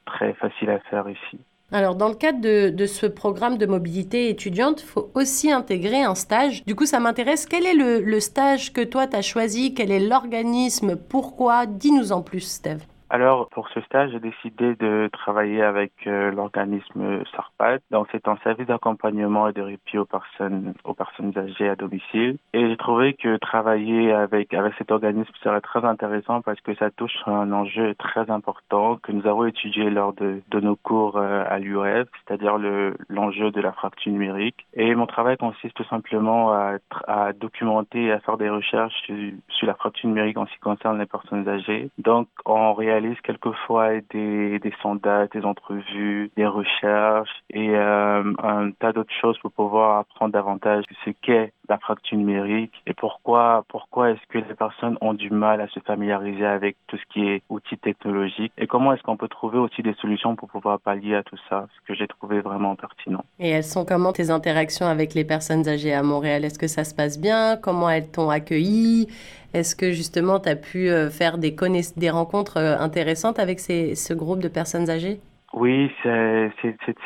très 0.06 0.34
facile 0.34 0.70
à 0.70 0.80
faire 0.80 1.08
ici. 1.10 1.40
Alors, 1.70 1.96
dans 1.96 2.08
le 2.08 2.16
cadre 2.16 2.40
de, 2.40 2.86
ce 2.86 3.06
programme 3.06 3.58
de 3.58 3.66
mobilité 3.66 4.30
étudiante, 4.30 4.82
il 4.82 4.86
faut 4.86 5.12
aussi 5.16 5.52
intégrer 5.52 6.02
un 6.02 6.16
stage. 6.16 6.64
Du 6.66 6.76
coup, 6.76 6.86
ça 6.86 7.02
m'intéresse. 7.02 7.46
Quel 7.46 7.66
est 7.66 7.74
le, 7.74 8.00
le 8.00 8.20
stage 8.22 8.72
que 8.72 8.82
toi, 8.82 9.06
tu 9.06 9.18
as 9.18 9.22
choisi? 9.22 9.74
Quel 9.74 9.92
est 9.92 10.00
l'organisme? 10.00 10.96
Pourquoi? 10.96 11.66
Dis-nous 11.66 12.14
en 12.14 12.22
plus, 12.22 12.40
Steve. 12.40 12.80
Alors, 13.10 13.48
pour 13.50 13.70
ce 13.70 13.80
stage, 13.82 14.12
j'ai 14.12 14.20
décidé 14.20 14.76
de 14.76 15.10
travailler 15.14 15.62
avec 15.62 15.94
euh, 16.08 16.30
l'organisme 16.32 17.24
SARPAD. 17.34 17.80
Donc, 17.90 18.08
c'est 18.12 18.28
un 18.28 18.36
service 18.44 18.68
d'accompagnement 18.68 19.48
et 19.48 19.54
de 19.54 19.62
répit 19.62 19.98
aux 19.98 20.06
personnes, 20.06 20.74
aux 20.84 20.94
personnes 20.94 21.32
âgées 21.38 21.70
à 21.70 21.78
domicile. 21.78 22.38
Et 22.54 22.68
j'ai 22.68 22.76
trouvé 22.76 23.14
que 23.14 23.38
travailler 23.38 24.12
avec, 24.12 24.54
avec 24.54 24.74
cet 24.78 24.92
organisme 24.92 25.32
serait 25.42 25.62
très 25.62 25.86
intéressant 25.86 26.42
parce 26.42 26.60
que 26.60 26.76
ça 26.76 26.92
touche 26.92 27.16
un 27.28 27.54
enjeu 27.54 27.96
très 27.96 28.30
important 28.30 28.98
que 28.98 29.14
nous 29.14 29.26
avons 29.26 29.46
étudié 29.46 29.90
lors 29.90 30.12
de, 30.12 30.42
de 30.50 30.60
nos 30.60 30.76
cours 30.76 31.16
euh, 31.16 31.46
à 31.48 31.60
l'UREF, 31.60 32.10
c'est-à-dire 32.28 32.58
le, 32.58 32.98
l'enjeu 33.08 33.52
de 33.52 33.62
la 33.62 33.72
fracture 33.72 34.12
numérique. 34.12 34.66
Et 34.74 34.94
mon 34.96 35.08
travail 35.08 35.38
consiste 35.38 35.76
tout 35.76 35.86
simplement 35.86 36.52
à, 36.52 36.74
à 37.08 37.32
documenter 37.32 38.04
et 38.04 38.12
à 38.12 38.20
faire 38.20 38.38
des 38.38 38.50
recherches 38.50 38.96
sur, 39.06 39.16
sur 39.48 39.68
la 39.68 39.76
fracture 39.76 40.10
numérique 40.10 40.38
en 40.38 40.46
ce 40.46 40.52
qui 40.52 40.60
concerne 40.60 41.00
les 41.00 41.06
personnes 41.06 41.48
âgées. 41.48 41.90
Donc, 42.00 42.28
en 42.44 42.74
réalité, 42.74 42.97
réalise 42.98 43.20
quelquefois 43.22 43.90
des, 44.12 44.60
des 44.60 44.74
sondages, 44.82 45.30
des 45.30 45.46
entrevues, 45.46 46.32
des 46.36 46.46
recherches 46.46 47.30
et 47.52 47.70
euh, 47.76 48.34
un 48.42 48.72
tas 48.72 48.92
d'autres 48.92 49.14
choses 49.22 49.38
pour 49.40 49.52
pouvoir 49.52 50.00
apprendre 50.00 50.34
davantage 50.34 50.84
ce 51.06 51.12
qu'est 51.22 51.54
la 51.70 51.78
fracture 51.78 52.18
numérique 52.18 52.74
et 52.86 52.94
pourquoi 52.94 53.66
pourquoi 53.68 54.12
est-ce 54.12 54.22
que 54.30 54.38
les 54.38 54.56
personnes 54.56 54.98
ont 55.02 55.14
du 55.14 55.30
mal 55.30 55.62
à 55.62 55.68
se 55.68 55.80
familiariser 55.82 56.46
avec 56.46 56.78
tout 56.88 56.98
ce 56.98 57.14
qui 57.14 57.28
est 57.28 57.42
outils 57.50 57.78
technologiques 57.78 58.54
et 58.58 58.68
comment 58.68 58.94
est-ce 58.94 59.04
qu'on 59.04 59.18
peut 59.18 59.28
trouver 59.28 59.58
aussi 59.58 59.82
des 59.82 59.94
solutions 59.96 60.36
pour 60.36 60.50
pouvoir 60.50 60.80
pallier 60.80 61.16
à 61.16 61.24
tout 61.24 61.38
ça, 61.50 61.68
ce 61.76 61.88
que 61.88 61.98
j'ai 61.98 62.08
trouvé 62.08 62.42
vraiment 62.42 62.76
pertinent. 62.76 63.24
Et 63.40 63.50
elles 63.50 63.64
sont 63.64 63.86
comment 63.86 64.14
tes 64.14 64.30
interactions 64.30 64.88
avec 64.88 65.14
les 65.14 65.26
personnes 65.26 65.68
âgées 65.68 65.94
à 65.94 66.04
Montréal? 66.04 66.46
Est-ce 66.46 66.60
que 66.60 66.68
ça 66.68 66.84
se 66.84 66.96
passe 66.96 67.20
bien? 67.20 67.58
Comment 67.58 67.90
elles 67.90 68.10
t'ont 68.10 68.30
accueilli? 68.30 69.08
Est-ce 69.54 69.76
que 69.76 69.92
justement 69.92 70.40
tu 70.40 70.50
as 70.50 70.56
pu 70.56 70.90
euh, 70.90 71.10
faire 71.10 71.38
des, 71.38 71.56
des 71.96 72.10
rencontres 72.10 72.58
euh, 72.58 72.78
intéressantes 72.78 73.40
avec 73.40 73.60
ces, 73.60 73.96
ce 73.96 74.14
groupe 74.14 74.40
de 74.40 74.48
personnes 74.48 74.90
âgées? 74.90 75.20
Oui, 75.54 75.90
c'est 76.04 76.52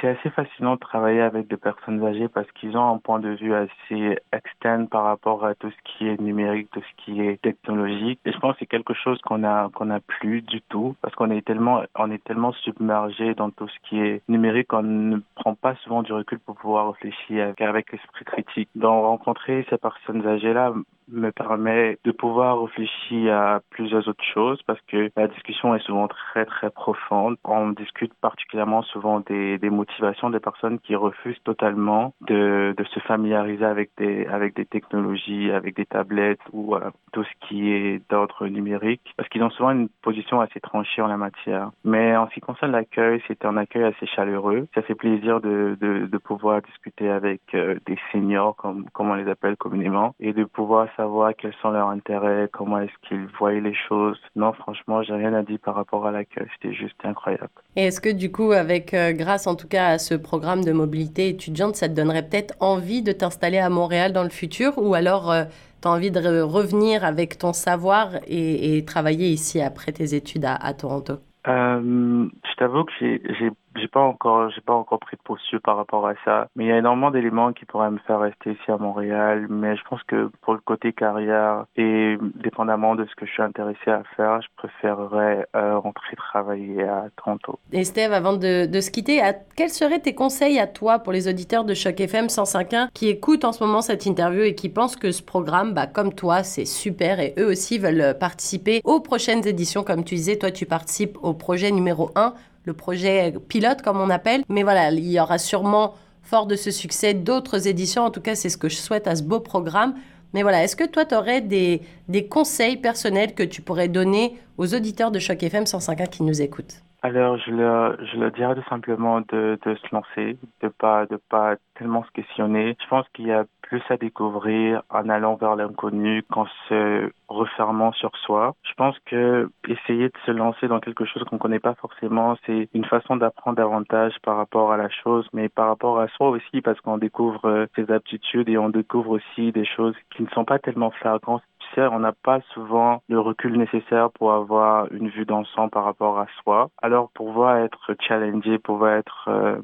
assez 0.03 0.29
fascinant 0.31 0.73
de 0.73 0.79
travailler 0.79 1.21
avec 1.21 1.47
des 1.47 1.57
personnes 1.57 2.03
âgées 2.03 2.27
parce 2.27 2.51
qu'ils 2.53 2.75
ont 2.75 2.95
un 2.95 2.97
point 2.97 3.19
de 3.19 3.29
vue 3.29 3.53
assez 3.53 4.17
externe 4.33 4.87
par 4.87 5.03
rapport 5.03 5.45
à 5.45 5.53
tout 5.53 5.69
ce 5.69 5.75
qui 5.83 6.07
est 6.07 6.19
numérique, 6.19 6.69
tout 6.71 6.81
ce 6.81 7.03
qui 7.03 7.21
est 7.21 7.39
technologique. 7.41 8.19
Et 8.25 8.31
je 8.31 8.39
pense 8.39 8.53
que 8.53 8.59
c'est 8.61 8.65
quelque 8.65 8.95
chose 8.95 9.21
qu'on 9.21 9.43
a 9.43 9.69
qu'on 9.75 9.91
a 9.91 9.99
plus 9.99 10.41
du 10.41 10.61
tout 10.61 10.95
parce 11.01 11.13
qu'on 11.13 11.29
est 11.29 11.45
tellement 11.45 11.83
on 11.95 12.09
est 12.09 12.23
tellement 12.23 12.51
submergé 12.53 13.35
dans 13.35 13.51
tout 13.51 13.67
ce 13.67 13.89
qui 13.89 13.99
est 13.99 14.21
numérique 14.27 14.69
qu'on 14.69 14.81
ne 14.81 15.19
prend 15.35 15.53
pas 15.53 15.75
souvent 15.83 16.01
du 16.01 16.11
recul 16.11 16.39
pour 16.39 16.55
pouvoir 16.55 16.93
réfléchir 16.93 17.53
avec 17.59 17.91
l'esprit 17.91 18.25
critique. 18.25 18.69
Donc 18.73 19.05
rencontrer 19.05 19.67
ces 19.69 19.77
personnes 19.77 20.25
âgées 20.27 20.53
là 20.53 20.73
me 21.11 21.31
permet 21.31 21.97
de 22.03 22.11
pouvoir 22.11 22.61
réfléchir 22.61 23.35
à 23.35 23.59
plusieurs 23.69 24.07
autres 24.07 24.23
choses 24.33 24.61
parce 24.63 24.79
que 24.87 25.09
la 25.15 25.27
discussion 25.27 25.75
est 25.75 25.83
souvent 25.83 26.07
très 26.07 26.45
très 26.45 26.69
profonde. 26.69 27.37
On 27.43 27.69
discute 27.69 28.13
particulièrement 28.21 28.81
souvent 28.83 29.19
des, 29.21 29.57
des 29.57 29.69
motivations 29.69 30.29
des 30.29 30.39
personnes 30.39 30.79
qui 30.79 30.95
refusent 30.95 31.41
totalement 31.43 32.13
de, 32.21 32.73
de 32.77 32.83
se 32.85 32.99
familiariser 33.01 33.65
avec 33.65 33.91
des 33.97 34.25
avec 34.27 34.55
des 34.55 34.65
technologies, 34.65 35.51
avec 35.51 35.75
des 35.75 35.85
tablettes 35.85 36.39
ou 36.53 36.75
euh, 36.75 36.89
tout 37.11 37.23
ce 37.23 37.47
qui 37.47 37.71
est 37.71 38.01
d'ordre 38.09 38.47
numérique 38.47 39.13
parce 39.17 39.29
qu'ils 39.29 39.43
ont 39.43 39.49
souvent 39.49 39.71
une 39.71 39.89
position 40.01 40.41
assez 40.41 40.59
tranchée 40.59 41.01
en 41.01 41.07
la 41.07 41.17
matière. 41.17 41.71
Mais 41.83 42.15
en 42.15 42.27
ce 42.29 42.35
qui 42.35 42.41
concerne 42.41 42.71
l'accueil, 42.71 43.21
c'est 43.27 43.45
un 43.45 43.57
accueil 43.57 43.83
assez 43.83 44.05
chaleureux. 44.07 44.67
Ça 44.75 44.81
fait 44.81 44.95
plaisir 44.95 45.41
de, 45.41 45.77
de, 45.79 46.05
de 46.05 46.17
pouvoir 46.17 46.61
discuter 46.61 47.09
avec 47.09 47.41
euh, 47.53 47.75
des 47.85 47.97
seniors 48.11 48.55
comme, 48.55 48.85
comme 48.91 49.09
on 49.09 49.15
les 49.15 49.29
appelle 49.29 49.57
communément 49.57 50.15
et 50.19 50.33
de 50.33 50.43
pouvoir 50.43 50.87
savoir 51.01 51.33
quels 51.35 51.53
sont 51.61 51.71
leurs 51.71 51.89
intérêts, 51.89 52.47
comment 52.51 52.79
est-ce 52.79 53.07
qu'ils 53.07 53.27
voient 53.39 53.53
les 53.53 53.73
choses. 53.87 54.19
Non, 54.35 54.53
franchement, 54.53 55.01
j'ai 55.01 55.13
rien 55.13 55.33
à 55.33 55.41
dire 55.41 55.57
par 55.63 55.75
rapport 55.75 56.05
à 56.05 56.11
l'accueil. 56.11 56.47
C'était 56.53 56.75
juste 56.75 56.99
incroyable. 57.03 57.49
Et 57.75 57.85
est-ce 57.85 57.99
que 57.99 58.09
du 58.09 58.31
coup, 58.31 58.51
avec 58.51 58.93
euh, 58.93 59.11
grâce 59.11 59.47
en 59.47 59.55
tout 59.55 59.67
cas 59.67 59.87
à 59.87 59.97
ce 59.97 60.13
programme 60.13 60.63
de 60.63 60.71
mobilité 60.71 61.29
étudiante, 61.29 61.75
ça 61.75 61.89
te 61.89 61.93
donnerait 61.93 62.27
peut-être 62.27 62.53
envie 62.59 63.01
de 63.01 63.11
t'installer 63.11 63.57
à 63.57 63.69
Montréal 63.69 64.13
dans 64.13 64.23
le 64.23 64.29
futur? 64.29 64.77
Ou 64.77 64.93
alors 64.93 65.31
euh, 65.31 65.45
tu 65.81 65.87
as 65.87 65.91
envie 65.91 66.11
de 66.11 66.41
revenir 66.41 67.03
avec 67.03 67.39
ton 67.39 67.53
savoir 67.53 68.09
et, 68.27 68.83
travailler 68.85 69.29
ici 69.29 69.59
après 69.61 69.91
tes 69.91 70.13
études 70.13 70.45
à, 70.45 70.73
Toronto? 70.73 71.13
Euh, 71.47 72.27
Je 72.43 72.55
t'avoue 72.57 72.83
que 72.83 72.91
j'ai 72.99 73.51
j'ai 73.75 73.87
pas 73.87 74.01
encore 74.01 74.49
j'ai 74.49 74.61
pas 74.61 74.73
encore 74.73 74.99
pris 74.99 75.17
de 75.17 75.21
posture 75.21 75.61
par 75.61 75.77
rapport 75.77 76.07
à 76.07 76.13
ça. 76.25 76.47
Mais 76.55 76.65
il 76.65 76.67
y 76.67 76.71
a 76.71 76.77
énormément 76.77 77.11
d'éléments 77.11 77.53
qui 77.53 77.65
pourraient 77.65 77.91
me 77.91 77.99
faire 77.99 78.19
rester 78.19 78.51
ici 78.51 78.71
à 78.71 78.77
Montréal. 78.77 79.47
Mais 79.49 79.75
je 79.75 79.81
pense 79.89 80.01
que 80.03 80.29
pour 80.41 80.53
le 80.53 80.59
côté 80.59 80.93
carrière 80.93 81.65
et 81.75 82.17
dépendamment 82.35 82.95
de 82.95 83.05
ce 83.05 83.15
que 83.15 83.25
je 83.25 83.31
suis 83.31 83.43
intéressé 83.43 83.89
à 83.89 84.03
faire 84.15 84.41
je 84.41 84.47
préférerais 84.55 85.47
euh, 85.55 85.77
rentrer 85.77 86.15
travailler 86.15 86.83
à 86.83 87.07
Toronto. 87.15 87.59
Et 87.71 87.83
Steve 87.83 88.13
avant 88.13 88.33
de, 88.33 88.67
se 88.81 88.91
quitter 88.91 89.21
quels 89.55 89.69
seraient 89.69 89.99
tes 89.99 90.15
conseils 90.15 90.59
à 90.59 90.67
toi 90.67 90.99
pour 90.99 91.13
les 91.13 91.27
auditeurs 91.27 91.63
de 91.63 91.73
Choc 91.73 91.99
FM 91.99 92.27
105.1 92.27 92.89
qui 92.93 93.09
écoutent 93.09 93.45
en 93.45 93.51
ce 93.51 93.63
moment 93.63 93.81
cette 93.81 94.05
interview 94.05 94.43
et 94.43 94.55
qui 94.55 94.69
pensent 94.69 94.95
que 94.95 95.11
ce 95.11 95.21
programme 95.23 95.73
bah, 95.73 95.87
comme 95.87 96.13
toi 96.13 96.43
c'est 96.43 96.65
super 96.65 97.19
et 97.19 97.33
eux 97.37 97.47
aussi 97.47 97.77
veulent 97.77 98.17
participer 98.19 98.81
aux 98.83 98.99
prochaines 98.99 99.47
éditions? 99.47 99.83
Comme 99.83 100.03
tu 100.03 100.15
disais 100.15 100.37
toi 100.37 100.51
tu 100.51 100.65
participes 100.65 101.17
au 101.21 101.33
projet 101.33 101.71
numéro 101.71 102.09
1 102.15 102.33
le 102.65 102.73
projet 102.73 103.33
pilote, 103.47 103.81
comme 103.81 103.99
on 103.99 104.09
appelle. 104.09 104.43
Mais 104.49 104.63
voilà, 104.63 104.91
il 104.91 105.09
y 105.09 105.19
aura 105.19 105.37
sûrement, 105.37 105.95
fort 106.21 106.47
de 106.47 106.55
ce 106.55 106.71
succès, 106.71 107.13
d'autres 107.13 107.67
éditions. 107.67 108.03
En 108.03 108.11
tout 108.11 108.21
cas, 108.21 108.35
c'est 108.35 108.49
ce 108.49 108.57
que 108.57 108.69
je 108.69 108.75
souhaite 108.75 109.07
à 109.07 109.15
ce 109.15 109.23
beau 109.23 109.39
programme. 109.39 109.95
Mais 110.33 110.43
voilà, 110.43 110.63
est-ce 110.63 110.75
que 110.75 110.87
toi, 110.87 111.03
tu 111.05 111.15
aurais 111.15 111.41
des, 111.41 111.81
des 112.07 112.27
conseils 112.27 112.77
personnels 112.77 113.35
que 113.35 113.43
tu 113.43 113.61
pourrais 113.61 113.89
donner 113.89 114.37
aux 114.57 114.73
auditeurs 114.73 115.11
de 115.11 115.19
Choc 115.19 115.43
FM 115.43 115.65
105.1 115.65 116.09
qui 116.09 116.23
nous 116.23 116.41
écoutent? 116.41 116.81
Alors, 117.03 117.37
je 117.39 117.51
le, 117.51 117.97
je 118.13 118.17
le 118.17 118.31
dirais 118.31 118.55
tout 118.55 118.69
simplement 118.69 119.21
de, 119.21 119.59
de 119.65 119.75
se 119.75 119.87
lancer, 119.91 120.37
de 120.61 120.67
pas, 120.67 121.07
de 121.07 121.17
pas 121.17 121.55
tellement 121.75 122.03
se 122.03 122.11
questionner. 122.11 122.77
Je 122.81 122.87
pense 122.87 123.05
qu'il 123.13 123.27
y 123.27 123.31
a 123.31 123.45
plus 123.71 123.81
à 123.89 123.95
découvrir 123.95 124.83
en 124.89 125.07
allant 125.07 125.35
vers 125.35 125.55
l'inconnu 125.55 126.23
qu'en 126.29 126.45
se 126.67 127.09
refermant 127.29 127.93
sur 127.93 128.11
soi. 128.17 128.53
Je 128.63 128.73
pense 128.73 128.97
que 129.05 129.49
essayer 129.65 130.09
de 130.09 130.17
se 130.25 130.31
lancer 130.31 130.67
dans 130.67 130.81
quelque 130.81 131.05
chose 131.05 131.23
qu'on 131.23 131.37
connaît 131.37 131.59
pas 131.59 131.75
forcément, 131.75 132.35
c'est 132.45 132.67
une 132.73 132.83
façon 132.83 133.15
d'apprendre 133.15 133.55
davantage 133.55 134.13
par 134.23 134.35
rapport 134.35 134.73
à 134.73 134.77
la 134.77 134.89
chose, 134.89 135.25
mais 135.31 135.47
par 135.47 135.67
rapport 135.67 136.01
à 136.01 136.09
soi 136.09 136.31
aussi, 136.31 136.59
parce 136.59 136.81
qu'on 136.81 136.97
découvre 136.97 137.45
euh, 137.45 137.65
ses 137.77 137.89
aptitudes 137.93 138.49
et 138.49 138.57
on 138.57 138.67
découvre 138.67 139.11
aussi 139.11 139.53
des 139.53 139.65
choses 139.65 139.95
qui 140.13 140.23
ne 140.23 140.27
sont 140.29 140.43
pas 140.43 140.59
tellement 140.59 140.91
flagrantes 140.91 141.43
on 141.77 141.99
n'a 141.99 142.11
pas 142.11 142.41
souvent 142.53 143.01
le 143.07 143.19
recul 143.19 143.57
nécessaire 143.57 144.11
pour 144.11 144.33
avoir 144.33 144.91
une 144.91 145.09
vue 145.09 145.25
d'ensemble 145.25 145.71
par 145.71 145.85
rapport 145.85 146.19
à 146.19 146.27
soi. 146.43 146.69
Alors, 146.81 147.09
pouvoir 147.11 147.57
être 147.57 147.95
challengé, 148.01 148.57
pouvoir 148.59 148.95
être 148.95 149.25
euh, 149.29 149.57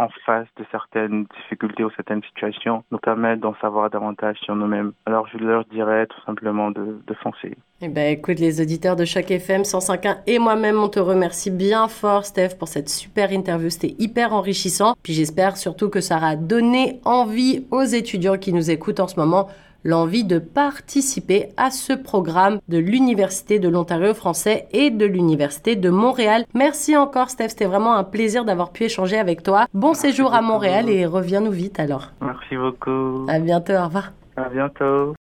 en 0.00 0.08
face 0.24 0.46
de 0.56 0.64
certaines 0.70 1.26
difficultés 1.42 1.84
ou 1.84 1.90
certaines 1.90 2.22
situations, 2.22 2.82
nous 2.90 2.98
permettre 2.98 3.42
d'en 3.42 3.54
savoir 3.60 3.90
davantage 3.90 4.38
sur 4.42 4.56
nous-mêmes. 4.56 4.92
Alors, 5.04 5.28
je 5.28 5.38
leur 5.38 5.64
dirais 5.66 6.06
tout 6.06 6.20
simplement 6.24 6.70
de, 6.70 7.00
de 7.06 7.14
foncer. 7.14 7.56
Eh 7.82 7.88
ben, 7.88 8.12
écoute, 8.12 8.38
les 8.38 8.60
auditeurs 8.60 8.96
de 8.96 9.04
chaque 9.04 9.30
FM 9.30 9.62
105.1 9.62 10.18
et 10.26 10.38
moi-même, 10.38 10.78
on 10.78 10.88
te 10.88 11.00
remercie 11.00 11.50
bien 11.50 11.86
fort, 11.88 12.24
Steph, 12.24 12.56
pour 12.58 12.68
cette 12.68 12.88
super 12.88 13.30
interview. 13.30 13.68
C'était 13.68 13.94
hyper 13.98 14.32
enrichissant. 14.32 14.94
Puis 15.02 15.12
j'espère 15.12 15.56
surtout 15.56 15.90
que 15.90 16.00
ça 16.00 16.16
aura 16.16 16.36
donné 16.36 17.00
envie 17.04 17.66
aux 17.70 17.82
étudiants 17.82 18.38
qui 18.38 18.52
nous 18.52 18.70
écoutent 18.70 19.00
en 19.00 19.08
ce 19.08 19.20
moment 19.20 19.48
l'envie 19.84 20.24
de 20.24 20.38
participer 20.38 21.48
à 21.56 21.70
ce 21.70 21.92
programme 21.92 22.60
de 22.68 22.78
l'Université 22.78 23.58
de 23.58 23.68
l'Ontario 23.68 24.14
français 24.14 24.66
et 24.72 24.90
de 24.90 25.06
l'Université 25.06 25.76
de 25.76 25.90
Montréal. 25.90 26.44
Merci 26.54 26.96
encore 26.96 27.30
Steph, 27.30 27.50
c'était 27.50 27.66
vraiment 27.66 27.94
un 27.94 28.04
plaisir 28.04 28.44
d'avoir 28.44 28.70
pu 28.70 28.84
échanger 28.84 29.18
avec 29.18 29.42
toi. 29.42 29.66
Bon 29.74 29.94
séjour 29.94 30.34
à 30.34 30.42
Montréal 30.42 30.88
et 30.88 31.06
reviens-nous 31.06 31.52
vite 31.52 31.80
alors. 31.80 32.12
Merci 32.20 32.56
beaucoup. 32.56 33.26
À 33.28 33.38
bientôt, 33.38 33.74
au 33.74 33.84
revoir. 33.84 34.12
À 34.36 34.48
bientôt. 34.48 35.14